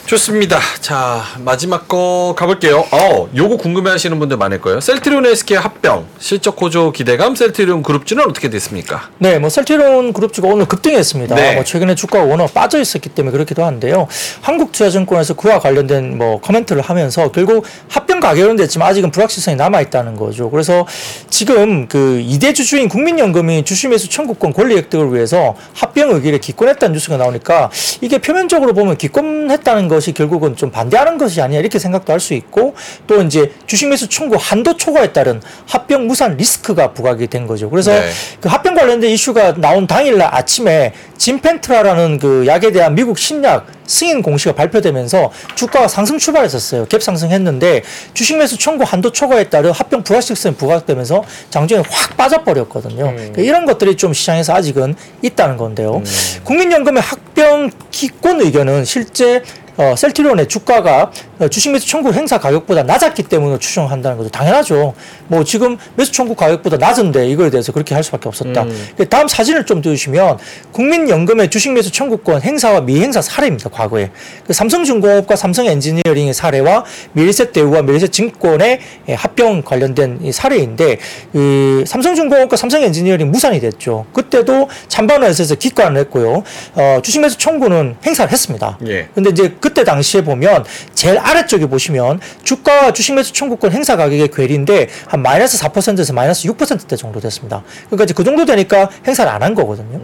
좋습니다. 0.05 0.59
자 0.79 1.23
마지막 1.39 1.87
거 1.87 2.35
가볼게요. 2.37 2.85
어, 2.91 3.29
요거 3.35 3.57
궁금해하시는 3.57 4.19
분들 4.19 4.37
많을 4.37 4.59
거예요. 4.61 4.79
셀트리온 4.79 5.25
SK 5.25 5.57
합병 5.57 6.05
실적 6.19 6.61
호조 6.61 6.91
기대감 6.91 7.35
셀트리온 7.35 7.81
그룹주는 7.81 8.23
어떻게 8.23 8.49
됐습니까? 8.49 9.09
네, 9.17 9.39
뭐 9.39 9.49
셀트리온 9.49 10.13
그룹주가 10.13 10.49
오늘 10.49 10.65
급등했습니다. 10.65 11.35
네. 11.35 11.55
뭐 11.55 11.63
최근에 11.63 11.95
주가가 11.95 12.25
워낙 12.25 12.53
빠져 12.53 12.79
있었기 12.79 13.09
때문에 13.09 13.31
그렇기도 13.31 13.63
한데요. 13.63 14.07
한국투자증권에서 14.41 15.33
그와 15.35 15.59
관련된 15.59 16.17
뭐 16.17 16.39
코멘트를 16.41 16.81
하면서 16.81 17.31
결국 17.31 17.65
합 17.87 18.02
병 18.13 18.19
가결은 18.19 18.55
됐지만 18.57 18.87
아직은 18.89 19.09
불확실성이 19.09 19.57
남아 19.57 19.81
있다는 19.81 20.15
거죠. 20.15 20.51
그래서 20.51 20.85
지금 21.31 21.87
그 21.87 22.21
이대 22.23 22.53
주주인 22.53 22.87
국민연금이 22.87 23.65
주식매수 23.65 24.09
청구권 24.09 24.53
권리 24.53 24.75
획득을 24.75 25.13
위해서 25.15 25.55
합병 25.73 26.11
의결에 26.11 26.37
기권했다는 26.37 26.93
뉴스가 26.93 27.17
나오니까 27.17 27.71
이게 28.01 28.19
표면적으로 28.19 28.73
보면 28.73 28.97
기권했다는 28.97 29.87
것이 29.87 30.13
결국은 30.13 30.55
좀 30.55 30.69
반대하는 30.69 31.17
것이 31.17 31.41
아니냐 31.41 31.59
이렇게 31.59 31.79
생각도 31.79 32.11
할 32.11 32.23
수 32.23 32.33
있고 32.35 32.73
또 33.05 33.21
이제 33.21 33.51
주식매수 33.67 34.07
청구 34.07 34.37
한도 34.39 34.77
초과에 34.77 35.11
따른 35.11 35.41
합병 35.67 36.07
무산 36.07 36.37
리스크가 36.37 36.93
부각이 36.93 37.27
된 37.27 37.47
거죠. 37.47 37.69
그래서 37.69 37.91
네. 37.91 38.09
그 38.39 38.47
합병 38.47 38.75
관련된 38.75 39.09
이슈가 39.09 39.55
나온 39.55 39.87
당일날 39.87 40.29
아침에 40.33 40.93
진펜트라라는 41.17 42.19
그 42.19 42.45
약에 42.47 42.71
대한 42.71 42.95
미국 42.95 43.17
신약 43.17 43.82
승인 43.85 44.21
공시가 44.21 44.53
발표되면서 44.55 45.31
주가가 45.55 45.87
상승 45.87 46.17
출발했었어요. 46.17 46.85
갭 46.85 47.01
상승했는데 47.01 47.83
주식 48.13 48.37
매수 48.37 48.57
청구 48.57 48.83
한도 48.83 49.11
초과에 49.11 49.45
따른 49.49 49.71
합병 49.71 50.03
불확실성이 50.03 50.55
부각되면서 50.55 51.23
장중에 51.49 51.83
확 51.89 52.17
빠져버렸거든요. 52.17 53.13
그러니까 53.15 53.41
이런 53.41 53.65
것들이 53.65 53.95
좀 53.95 54.13
시장에서 54.13 54.53
아직은 54.53 54.95
있다는 55.21 55.57
건데요. 55.57 56.01
국민연금의 56.43 57.01
합병 57.01 57.71
기권 57.91 58.41
의견은 58.41 58.85
실제 58.85 59.43
어, 59.77 59.95
셀트리온의 59.97 60.47
주가가 60.47 61.11
어, 61.39 61.47
주식 61.47 61.71
매수 61.71 61.87
청구 61.87 62.13
행사 62.13 62.37
가격보다 62.37 62.83
낮았기 62.83 63.23
때문에 63.23 63.57
추정한다는 63.57 64.17
거죠. 64.17 64.29
당연하죠. 64.29 64.93
뭐 65.27 65.43
지금 65.43 65.77
매수 65.95 66.11
청구 66.11 66.35
가격보다 66.35 66.77
낮은데 66.77 67.27
이거에 67.29 67.49
대해서 67.49 67.71
그렇게 67.71 67.95
할 67.95 68.03
수밖에 68.03 68.27
없었다. 68.29 68.65
그 68.97 69.09
다음 69.09 69.27
사진을 69.27 69.65
좀 69.65 69.81
띄우시면 69.81 70.37
국민연금의 70.71 71.49
주식 71.49 71.71
매수 71.71 71.91
청구권 71.91 72.41
행사와 72.41 72.81
미행사 72.81 73.21
사례입니다. 73.21 73.69
과거에 73.69 74.11
그 74.45 74.53
삼성중공업과 74.53 75.35
삼성엔지니어링의 75.35 76.33
사례와 76.33 76.85
미래셋대우와 77.13 77.81
미래셋증권의 77.83 78.79
예, 79.09 79.13
합병 79.13 79.61
관련된 79.63 80.19
이 80.21 80.31
사례인데 80.31 80.99
이 81.33 81.83
삼성중공업과 81.85 82.57
삼성엔지니어링 82.57 83.31
무산이 83.31 83.59
됐죠. 83.59 84.05
그때도 84.13 84.69
찬반원에서 84.87 85.55
기권을 85.55 85.99
했고요. 86.01 86.43
어, 86.75 86.99
주식 87.01 87.19
매수 87.21 87.37
청구는 87.37 87.95
행사를 88.05 88.31
했습니다. 88.31 88.77
예. 88.87 89.07
근데 89.13 89.29
이제 89.31 89.55
그때 89.63 89.85
당시에 89.85 90.25
보면 90.25 90.65
제일 90.93 91.17
아래쪽에 91.17 91.67
보시면 91.67 92.19
주가와 92.43 92.91
주식 92.91 93.13
매수 93.13 93.31
청구권 93.31 93.71
행사 93.71 93.95
가격의 93.95 94.27
괴리인데 94.27 94.89
한 95.07 95.21
마이너스 95.21 95.57
4%에서 95.57 96.11
마이너스 96.11 96.49
6%대 96.49 96.97
정도 96.97 97.21
됐습니다. 97.21 97.63
그러니까 97.85 98.03
이제 98.03 98.13
그 98.13 98.25
정도 98.25 98.43
되니까 98.43 98.89
행사를 99.07 99.31
안 99.31 99.41
한 99.41 99.55
거거든요. 99.55 100.01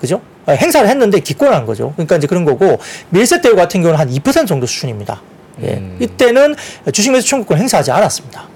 그죠? 0.00 0.20
아, 0.46 0.52
행사를 0.52 0.88
했는데 0.88 1.20
기권한 1.20 1.64
거죠. 1.64 1.92
그러니까 1.92 2.16
이제 2.16 2.26
그런 2.26 2.44
거고 2.44 2.80
밀세 3.10 3.40
대우 3.40 3.54
같은 3.54 3.82
경우는 3.82 4.00
한 4.00 4.10
2% 4.10 4.48
정도 4.48 4.66
수준입니다. 4.66 5.22
예. 5.62 5.80
이때는 6.00 6.56
주식 6.92 7.12
매수 7.12 7.28
청구권 7.28 7.58
행사하지 7.58 7.92
않았습니다. 7.92 8.48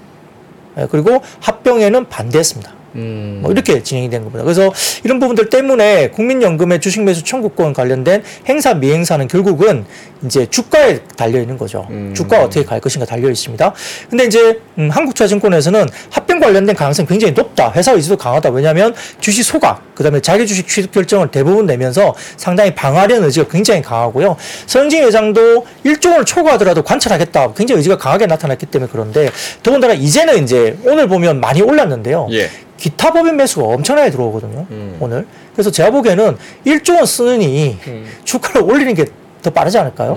예, 0.79 0.87
그리고 0.91 1.21
합병에는 1.39 2.09
반대했습니다. 2.09 2.76
음. 2.97 3.39
뭐 3.41 3.51
이렇게 3.51 3.81
진행이 3.81 4.09
된 4.09 4.23
겁니다. 4.23 4.43
그래서 4.43 4.73
이런 5.03 5.19
부분들 5.19 5.49
때문에 5.49 6.09
국민연금의 6.09 6.81
주식 6.81 7.03
매수 7.03 7.23
청구권 7.23 7.73
관련된 7.73 8.23
행사 8.47 8.73
미행사는 8.73 9.27
결국은 9.27 9.85
이제 10.25 10.45
주가에 10.47 10.99
달려 11.15 11.39
있는 11.39 11.57
거죠. 11.57 11.85
음. 11.89 12.13
주가 12.15 12.43
어떻게 12.43 12.65
갈 12.65 12.79
것인가 12.79 13.05
달려 13.05 13.29
있습니다. 13.29 13.73
근데 14.09 14.25
이제 14.25 14.59
음, 14.77 14.89
한국투자증권에서는 14.89 15.87
합병 16.09 16.39
관련된 16.39 16.75
가능성이 16.75 17.07
굉장히 17.07 17.33
높다. 17.33 17.71
회사 17.75 17.91
의지도 17.91 18.17
강하다. 18.17 18.49
왜냐하면 18.49 18.95
주식 19.19 19.43
소각, 19.43 19.95
그다음에 19.95 20.19
자기 20.19 20.47
주식 20.47 20.67
취득 20.67 20.91
결정을 20.91 21.29
대부분 21.29 21.65
내면서 21.65 22.15
상당히 22.35 22.73
방어하려는 22.73 23.25
의지가 23.25 23.47
굉장히 23.49 23.81
강하고요. 23.81 24.37
서영진 24.65 25.03
회장도 25.03 25.65
1조 25.85 26.09
원을 26.09 26.25
초과하더라도 26.25 26.81
관찰하겠다. 26.83 27.53
굉장히 27.53 27.77
의지가 27.77 27.97
강하게 27.97 28.25
나타났기 28.25 28.65
때문에 28.67 28.89
그런데 28.91 29.29
더군다나 29.61 29.93
이제는 29.93 30.43
이제 30.43 30.77
오늘 30.85 31.07
보면 31.07 31.39
많이 31.39 31.61
올랐는데요. 31.61 32.27
예. 32.31 32.49
기타 32.77 33.11
법인 33.11 33.35
매수가 33.37 33.65
엄청나게 33.65 34.11
들어오거든요. 34.11 34.65
음. 34.69 34.97
오늘. 34.99 35.25
그래서 35.53 35.71
제가 35.71 35.89
보기에는 35.91 36.37
1조 36.65 36.95
원 36.95 37.05
쓰느니 37.05 37.77
주가를 38.23 38.61
올리는 38.63 38.93
게 38.93 39.05
더 39.41 39.51
빠르지 39.51 39.77
않을까요? 39.77 40.15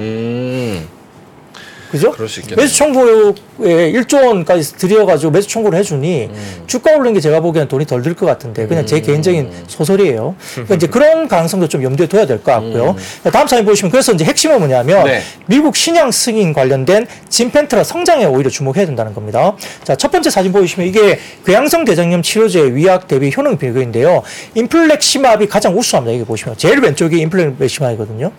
음. 1.91 1.93
그죠? 1.93 2.11
그럴 2.13 2.29
수 2.29 2.41
있겠네요. 2.41 2.63
매수 2.65 2.77
청구에 2.77 3.93
1조 3.93 4.25
원까지 4.27 4.77
들여가지고 4.77 5.33
매수 5.33 5.49
청구를 5.49 5.79
해주니 5.79 6.29
음. 6.33 6.63
주가 6.67 6.93
오르는 6.95 7.15
게 7.15 7.21
제가 7.21 7.41
보기에는 7.41 7.69
돈이 7.69 7.87
덜 7.87 8.03
들 8.03 8.15
것 8.15 8.27
같은데 8.27 8.67
그냥 8.67 8.87
제 8.87 9.01
개인적인 9.01 9.51
소설이에요. 9.67 10.35
그러니까 10.55 10.75
이제 10.77 10.87
그런 10.87 11.27
가능성도 11.29 11.69
좀 11.69 11.83
염두에 11.83 12.07
둬야 12.07 12.27
될 12.27 12.39
것 12.43 12.53
같고요. 12.53 12.97
다음 13.33 13.47
사진 13.47 13.65
보시면 13.65 13.91
그래서 13.91 14.13
이제 14.13 14.25
핵심은 14.25 14.59
뭐냐면 14.59 15.01
음. 15.03 15.07
네. 15.07 15.21
미국 15.47 15.77
신약 15.77 16.13
승인 16.15 16.53
관련된 16.53 17.07
진펜트라 17.29 17.85
성장에 17.85 18.25
오히려 18.25 18.51
주목해야 18.51 18.87
된다는 18.87 19.15
겁니다. 19.15 19.57
자, 19.85 19.95
첫 19.97 20.11
번째 20.11 20.31
사진 20.31 20.53
보시면 20.53 20.89
이게 20.89 21.19
궤양성 21.45 21.85
대장염 21.85 22.23
치료제 22.23 22.63
위약 22.63 23.09
대비 23.09 23.33
효능 23.37 23.59
비교인데요. 23.59 24.23
인플렉시맙이 24.55 25.47
가장 25.49 25.77
우수합니다. 25.77 26.15
이게 26.15 26.25
보시면 26.25 26.57
제일 26.57 26.81
왼쪽이 26.81 27.19
인플렉시맙이거든요. 27.19 28.31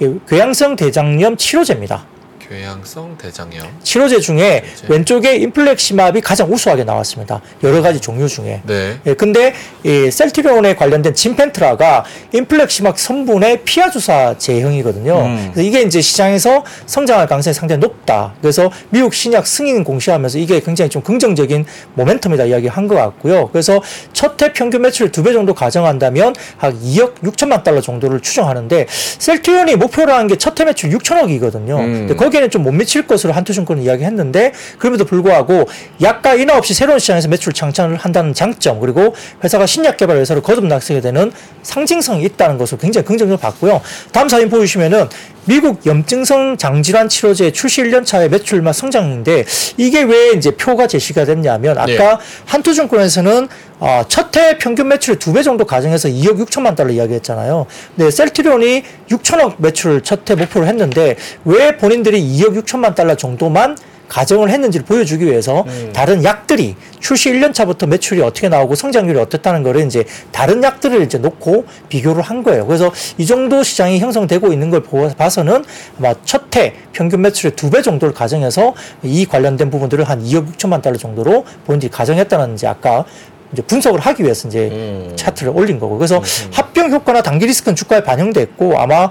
이게 0.00 0.12
궤양성 0.28 0.76
대장염 0.76 1.36
치료제입니다. 1.36 2.06
궤양성 2.52 3.16
대장염. 3.16 3.66
치료제 3.82 4.20
중에 4.20 4.62
치료제. 4.76 4.86
왼쪽에 4.92 5.36
인플렉시맙이 5.36 6.20
가장 6.20 6.52
우수하게 6.52 6.84
나왔습니다. 6.84 7.40
여러 7.62 7.80
가지 7.80 7.98
종류 7.98 8.28
중에. 8.28 8.60
네. 8.66 8.98
예, 9.06 9.14
근데 9.14 9.54
이 9.84 10.10
셀트리온에 10.10 10.76
관련된 10.76 11.14
진펜트라가 11.14 12.04
인플렉시막 12.34 12.98
성분의 12.98 13.62
피하 13.64 13.88
주사 13.90 14.36
제형이거든요. 14.36 15.18
음. 15.24 15.50
그래서 15.54 15.66
이게 15.66 15.80
이제 15.80 16.02
시장에서 16.02 16.62
성장할 16.84 17.26
가능성이 17.26 17.54
상당히 17.54 17.80
높다. 17.80 18.34
그래서 18.42 18.70
미국 18.90 19.14
신약 19.14 19.46
승인 19.46 19.82
공시하면서 19.82 20.36
이게 20.38 20.60
굉장히 20.60 20.90
좀 20.90 21.00
긍정적인 21.00 21.64
모멘텀이다 21.96 22.48
이야기한 22.48 22.86
것 22.86 22.96
같고요. 22.96 23.48
그래서 23.48 23.80
첫 24.12 24.42
해 24.42 24.52
평균 24.52 24.82
매출 24.82 25.10
두 25.10 25.22
배 25.22 25.32
정도 25.32 25.54
가정한다면 25.54 26.34
한 26.56 26.72
2억 26.82 27.14
6천만 27.22 27.62
달러 27.62 27.80
정도를 27.80 28.18
추정하는데 28.20 28.86
셀트리온이 28.90 29.76
목표로 29.76 30.12
한 30.12 30.26
게 30.26 30.36
첫 30.36 30.60
해 30.62 30.66
매출 30.66 30.90
6천억이거든요. 30.90 31.78
음. 31.78 31.92
근데 32.08 32.14
거기에 32.16 32.41
는 32.42 32.50
좀 32.50 32.62
못 32.62 32.72
미칠 32.72 33.06
것으로 33.06 33.32
한투증권은 33.32 33.82
이야기했는데 33.82 34.52
그럼에도 34.78 35.04
불구하고 35.04 35.64
약가 36.00 36.34
인하 36.34 36.56
없이 36.56 36.74
새로운 36.74 36.98
시장에서 36.98 37.28
매출 37.28 37.52
창출을 37.52 37.96
한다는 37.96 38.34
장점 38.34 38.78
그리고 38.80 39.14
회사가 39.42 39.66
신약 39.66 39.96
개발 39.96 40.16
회사를 40.18 40.42
거듭나서게 40.42 41.00
되는 41.00 41.32
상징성이 41.62 42.24
있다는 42.24 42.58
것을 42.58 42.78
굉장히 42.78 43.04
긍정적으로 43.04 43.38
봤고요. 43.38 43.80
다음 44.12 44.28
사진 44.28 44.48
보시면은 44.48 45.08
미국 45.44 45.84
염증성 45.84 46.56
장질환 46.56 47.08
치료제 47.08 47.50
출시 47.50 47.82
1년 47.82 48.06
차의 48.06 48.28
매출만 48.28 48.72
성장인데 48.72 49.44
이게 49.76 50.02
왜 50.02 50.30
이제 50.36 50.52
표가 50.52 50.86
제시가 50.86 51.24
됐냐면 51.24 51.78
아까 51.78 51.86
네. 51.86 52.16
한투증권에서는 52.46 53.48
어, 53.80 54.04
첫해 54.06 54.58
평균 54.58 54.86
매출 54.86 55.18
두 55.18 55.32
배 55.32 55.42
정도 55.42 55.64
가정해서 55.64 56.08
2억 56.08 56.38
6천만 56.46 56.76
달러 56.76 56.92
이야기했잖아요. 56.92 57.66
근데 57.96 58.10
셀트리온이 58.12 58.84
6천억 59.10 59.54
매출 59.58 60.00
첫해 60.02 60.36
목표를 60.38 60.68
했는데 60.68 61.16
왜 61.44 61.76
본인들이 61.76 62.20
2억 62.32 62.62
6천만 62.64 62.94
달러 62.94 63.14
정도만 63.16 63.76
가정을 64.08 64.50
했는지를 64.50 64.84
보여주기 64.84 65.24
위해서 65.24 65.64
다른 65.94 66.22
약들이 66.22 66.76
출시 67.00 67.32
1년 67.32 67.54
차부터 67.54 67.86
매출이 67.86 68.20
어떻게 68.20 68.50
나오고 68.50 68.74
성장률이 68.74 69.18
어떻다는 69.18 69.62
거를 69.62 69.86
이제 69.86 70.04
다른 70.32 70.62
약들을 70.62 71.00
이제 71.02 71.16
놓고 71.16 71.64
비교를 71.88 72.20
한 72.22 72.42
거예요. 72.42 72.66
그래서 72.66 72.92
이 73.16 73.24
정도 73.24 73.62
시장이 73.62 74.00
형성되고 74.00 74.52
있는 74.52 74.68
걸 74.68 74.82
보- 74.82 75.08
봐서는 75.08 75.64
아마 75.98 76.14
첫 76.26 76.42
해 76.54 76.74
평균 76.92 77.22
매출의 77.22 77.56
두 77.56 77.70
배 77.70 77.80
정도를 77.80 78.12
가정해서 78.12 78.74
이 79.02 79.24
관련된 79.24 79.70
부분들을 79.70 80.04
한 80.06 80.22
2억 80.22 80.52
6천만 80.58 80.82
달러 80.82 80.98
정도로 80.98 81.46
본인들이 81.64 81.90
가정했다는 81.90 82.52
이제 82.52 82.66
아까 82.66 83.06
이제 83.54 83.62
분석을 83.62 84.00
하기 84.00 84.22
위해서 84.22 84.48
이제 84.48 84.68
음. 84.70 85.12
차트를 85.16 85.52
올린 85.56 85.78
거고 85.80 85.96
그래서 85.96 86.22
합병 86.52 86.90
효과나 86.90 87.22
단기 87.22 87.46
리스크는 87.46 87.74
주가에 87.76 88.02
반영됐고 88.04 88.78
아마 88.78 89.08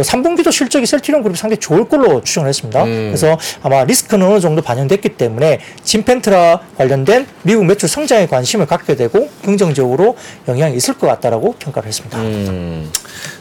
3분기도 0.00 0.50
실적이 0.50 0.86
셀트리온 0.86 1.22
그룹이 1.22 1.36
상당히 1.38 1.60
좋을 1.60 1.84
걸로 1.88 2.22
추정을 2.22 2.48
했습니다. 2.48 2.82
음. 2.84 3.08
그래서 3.10 3.38
아마 3.62 3.84
리스크는 3.84 4.26
어느 4.26 4.40
정도 4.40 4.62
반영됐기 4.62 5.10
때문에 5.10 5.60
진펜트라 5.84 6.60
관련된 6.78 7.26
미국 7.42 7.66
매출 7.66 7.88
성장에 7.88 8.26
관심을 8.26 8.66
갖게 8.66 8.96
되고 8.96 9.28
긍정적으로 9.44 10.16
영향이 10.48 10.76
있을 10.76 10.94
것 10.94 11.06
같다라고 11.06 11.54
평가를 11.58 11.88
했습니다. 11.88 12.18
음, 12.18 12.90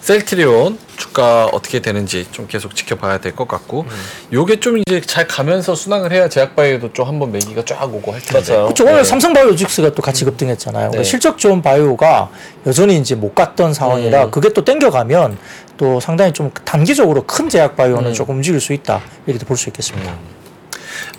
셀트리온 0.01 0.77
주가 0.97 1.45
어떻게 1.47 1.79
되는지 1.79 2.27
좀 2.31 2.47
계속 2.47 2.75
지켜봐야 2.75 3.17
될 3.19 3.31
것 3.31 3.47
같고, 3.47 3.85
요게 4.33 4.59
좀 4.59 4.77
이제 4.77 4.99
잘 5.01 5.25
가면서 5.25 5.73
순항을 5.73 6.11
해야 6.11 6.27
제약바이오도 6.27 6.91
좀 6.93 7.07
한번 7.07 7.31
매기가 7.31 7.63
쫙 7.65 7.83
오고 7.85 8.11
할 8.11 8.19
텐데. 8.21 8.51
맞아요. 8.51 8.65
그렇죠. 8.65 8.83
오늘 8.83 8.97
네. 8.97 9.03
삼성바이오직스가 9.05 9.91
또 9.93 10.01
같이 10.01 10.25
급등했잖아요. 10.25 10.89
그러니까 10.89 10.97
네. 11.01 11.03
실적 11.09 11.37
좋은 11.37 11.61
바이오가 11.61 12.29
여전히 12.67 12.97
이제 12.97 13.15
못 13.15 13.33
갔던 13.33 13.73
상황이라 13.73 14.25
음. 14.25 14.31
그게 14.31 14.49
또 14.49 14.65
땡겨가면 14.65 15.37
또 15.77 15.99
상당히 15.99 16.33
좀 16.33 16.40
단기적으로 16.65 17.23
큰 17.23 17.47
제약 17.49 17.75
바이오는 17.75 18.09
음. 18.09 18.13
조금 18.13 18.35
움직일 18.37 18.59
수 18.59 18.73
있다 18.73 19.01
이렇게 19.27 19.45
볼 19.45 19.55
수 19.57 19.69
있겠습니다. 19.69 20.15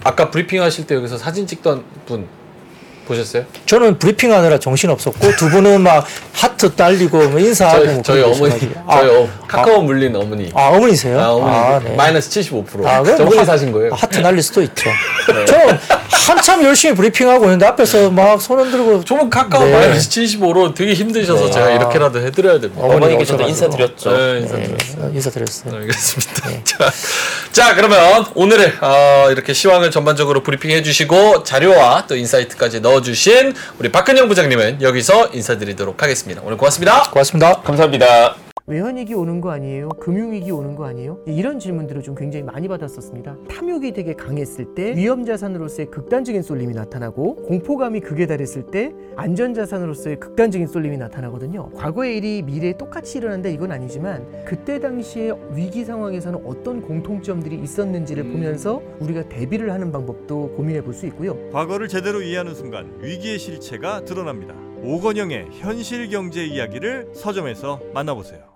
아까 0.05 0.31
브리핑 0.31 0.61
하실 0.63 0.87
때 0.87 0.95
여기서 0.97 1.17
사진 1.19 1.47
찍던 1.47 1.85
분 2.07 2.27
보셨어요? 3.07 3.45
저는 3.67 3.99
브리핑하느라 3.99 4.59
정신 4.59 4.89
없었고 4.91 5.33
두 5.37 5.49
분은 5.51 5.81
막 5.81 6.07
하트 6.35 6.71
날리고 6.77 7.29
뭐 7.31 7.39
인사하고 7.41 7.85
저희, 7.85 7.95
뭐 7.95 8.03
저희 8.03 8.23
어머니, 8.23 8.39
계셔가지고. 8.61 8.75
저희 8.91 9.17
어, 9.17 9.29
카카오 9.49 9.83
물린 9.83 10.15
어머니. 10.15 10.51
아, 10.55 10.69
어머니세요? 10.69 11.21
아, 11.21 11.31
어머니 11.33 11.57
아, 11.57 11.79
네. 11.81 11.97
마이너스 11.97 12.31
75%. 12.31 12.87
아, 12.87 13.03
저분이 13.05 13.39
하- 13.39 13.45
사신 13.45 13.73
거예요. 13.73 13.91
네. 13.91 13.97
하트 13.99 14.19
날릴 14.19 14.41
수도 14.43 14.63
있죠. 14.63 14.89
저 15.47 15.57
한참 16.27 16.63
열심히 16.65 16.95
브리핑하고 16.95 17.45
있는데 17.47 17.67
앞에서 17.67 18.11
막 18.11 18.41
손 18.41 18.59
흔들고 18.61 19.05
저분 19.05 19.29
카카오 19.31 19.65
네. 19.65 19.73
마이너스 19.73 20.09
75로 20.09 20.75
되게 20.75 20.95
힘드셔서 20.95 21.47
네. 21.47 21.51
제가 21.51 21.67
아. 21.67 21.71
이렇게라도 21.71 22.21
해드려야 22.21 22.61
됩니다. 22.61 22.83
어머니께서도 22.85 23.45
오셔가지고. 23.45 23.49
인사드렸죠. 23.49 24.11
네, 24.11 24.33
네, 24.33 24.39
인사드렸어요. 24.41 25.11
인사드렸어요. 25.15 25.75
알겠습니다. 25.77 26.51
자, 26.65 26.91
자, 27.53 27.75
그러면 27.75 28.25
오늘의 28.35 28.73
어, 28.81 29.31
이렇게 29.31 29.53
시황을 29.53 29.91
전반적으로 29.91 30.43
브리핑해 30.43 30.83
주시고 30.83 31.43
자료와 31.45 32.07
또 32.09 32.17
insight까지 32.17 32.81
넣어주신 32.81 33.55
우리 33.79 33.93
박근형 33.93 34.29
부장님은 34.29 34.83
여기서 34.83 35.31
인사드리도록 35.33 36.03
하겠습니다. 36.03 36.41
오늘 36.45 36.57
고맙습니다. 36.57 37.03
고맙습니다. 37.11 37.61
감사합니다. 37.63 38.37
외환위기 38.69 39.13
오는 39.15 39.41
거 39.41 39.51
아니에요? 39.51 39.89
금융위기 40.01 40.53
오는 40.53 40.77
거 40.77 40.87
아니에요? 40.87 41.19
이런 41.27 41.59
질문들을 41.59 42.01
좀 42.03 42.15
굉장히 42.15 42.45
많이 42.45 42.69
받았었습니다. 42.69 43.35
탐욕이 43.51 43.93
되게 43.93 44.15
강했을 44.15 44.67
때 44.77 44.95
위험자산으로서의 44.95 45.91
극 45.91 46.09
단적인 46.13 46.43
쏠림이 46.43 46.75
나타나고 46.75 47.37
공포감이 47.37 48.01
극에 48.01 48.27
달했을 48.27 48.67
때 48.67 48.93
안전자산으로서의 49.17 50.21
극단적인 50.21 50.67
쏠림이 50.67 50.99
나타나거든요. 50.99 51.71
과거의 51.71 52.19
일이 52.19 52.43
미래에 52.43 52.77
똑같이 52.77 53.17
일어난다 53.17 53.49
이건 53.49 53.73
아니지만 53.73 54.45
그때 54.45 54.79
당시에 54.79 55.33
위기 55.55 55.87
상황에서는 55.87 56.43
어떤 56.45 56.83
공통점들이 56.83 57.59
있었는지를 57.63 58.25
보면서 58.25 58.83
우리가 59.01 59.29
대비를 59.31 59.73
하는 59.73 59.91
방법도 59.91 60.53
고민해 60.57 60.83
볼 60.83 60.93
수 60.93 61.07
있고요. 61.07 61.51
과거를 61.53 61.89
제대로 61.89 62.21
이해하는 62.21 62.55
순간 62.55 62.93
위기의 63.01 63.39
실체가 63.39 64.05
드러납니다. 64.05 64.55
오건영의 64.83 65.49
현실 65.53 66.11
경제 66.11 66.45
이야기를 66.45 67.13
서점에서 67.15 67.81
만나보세요. 67.95 68.52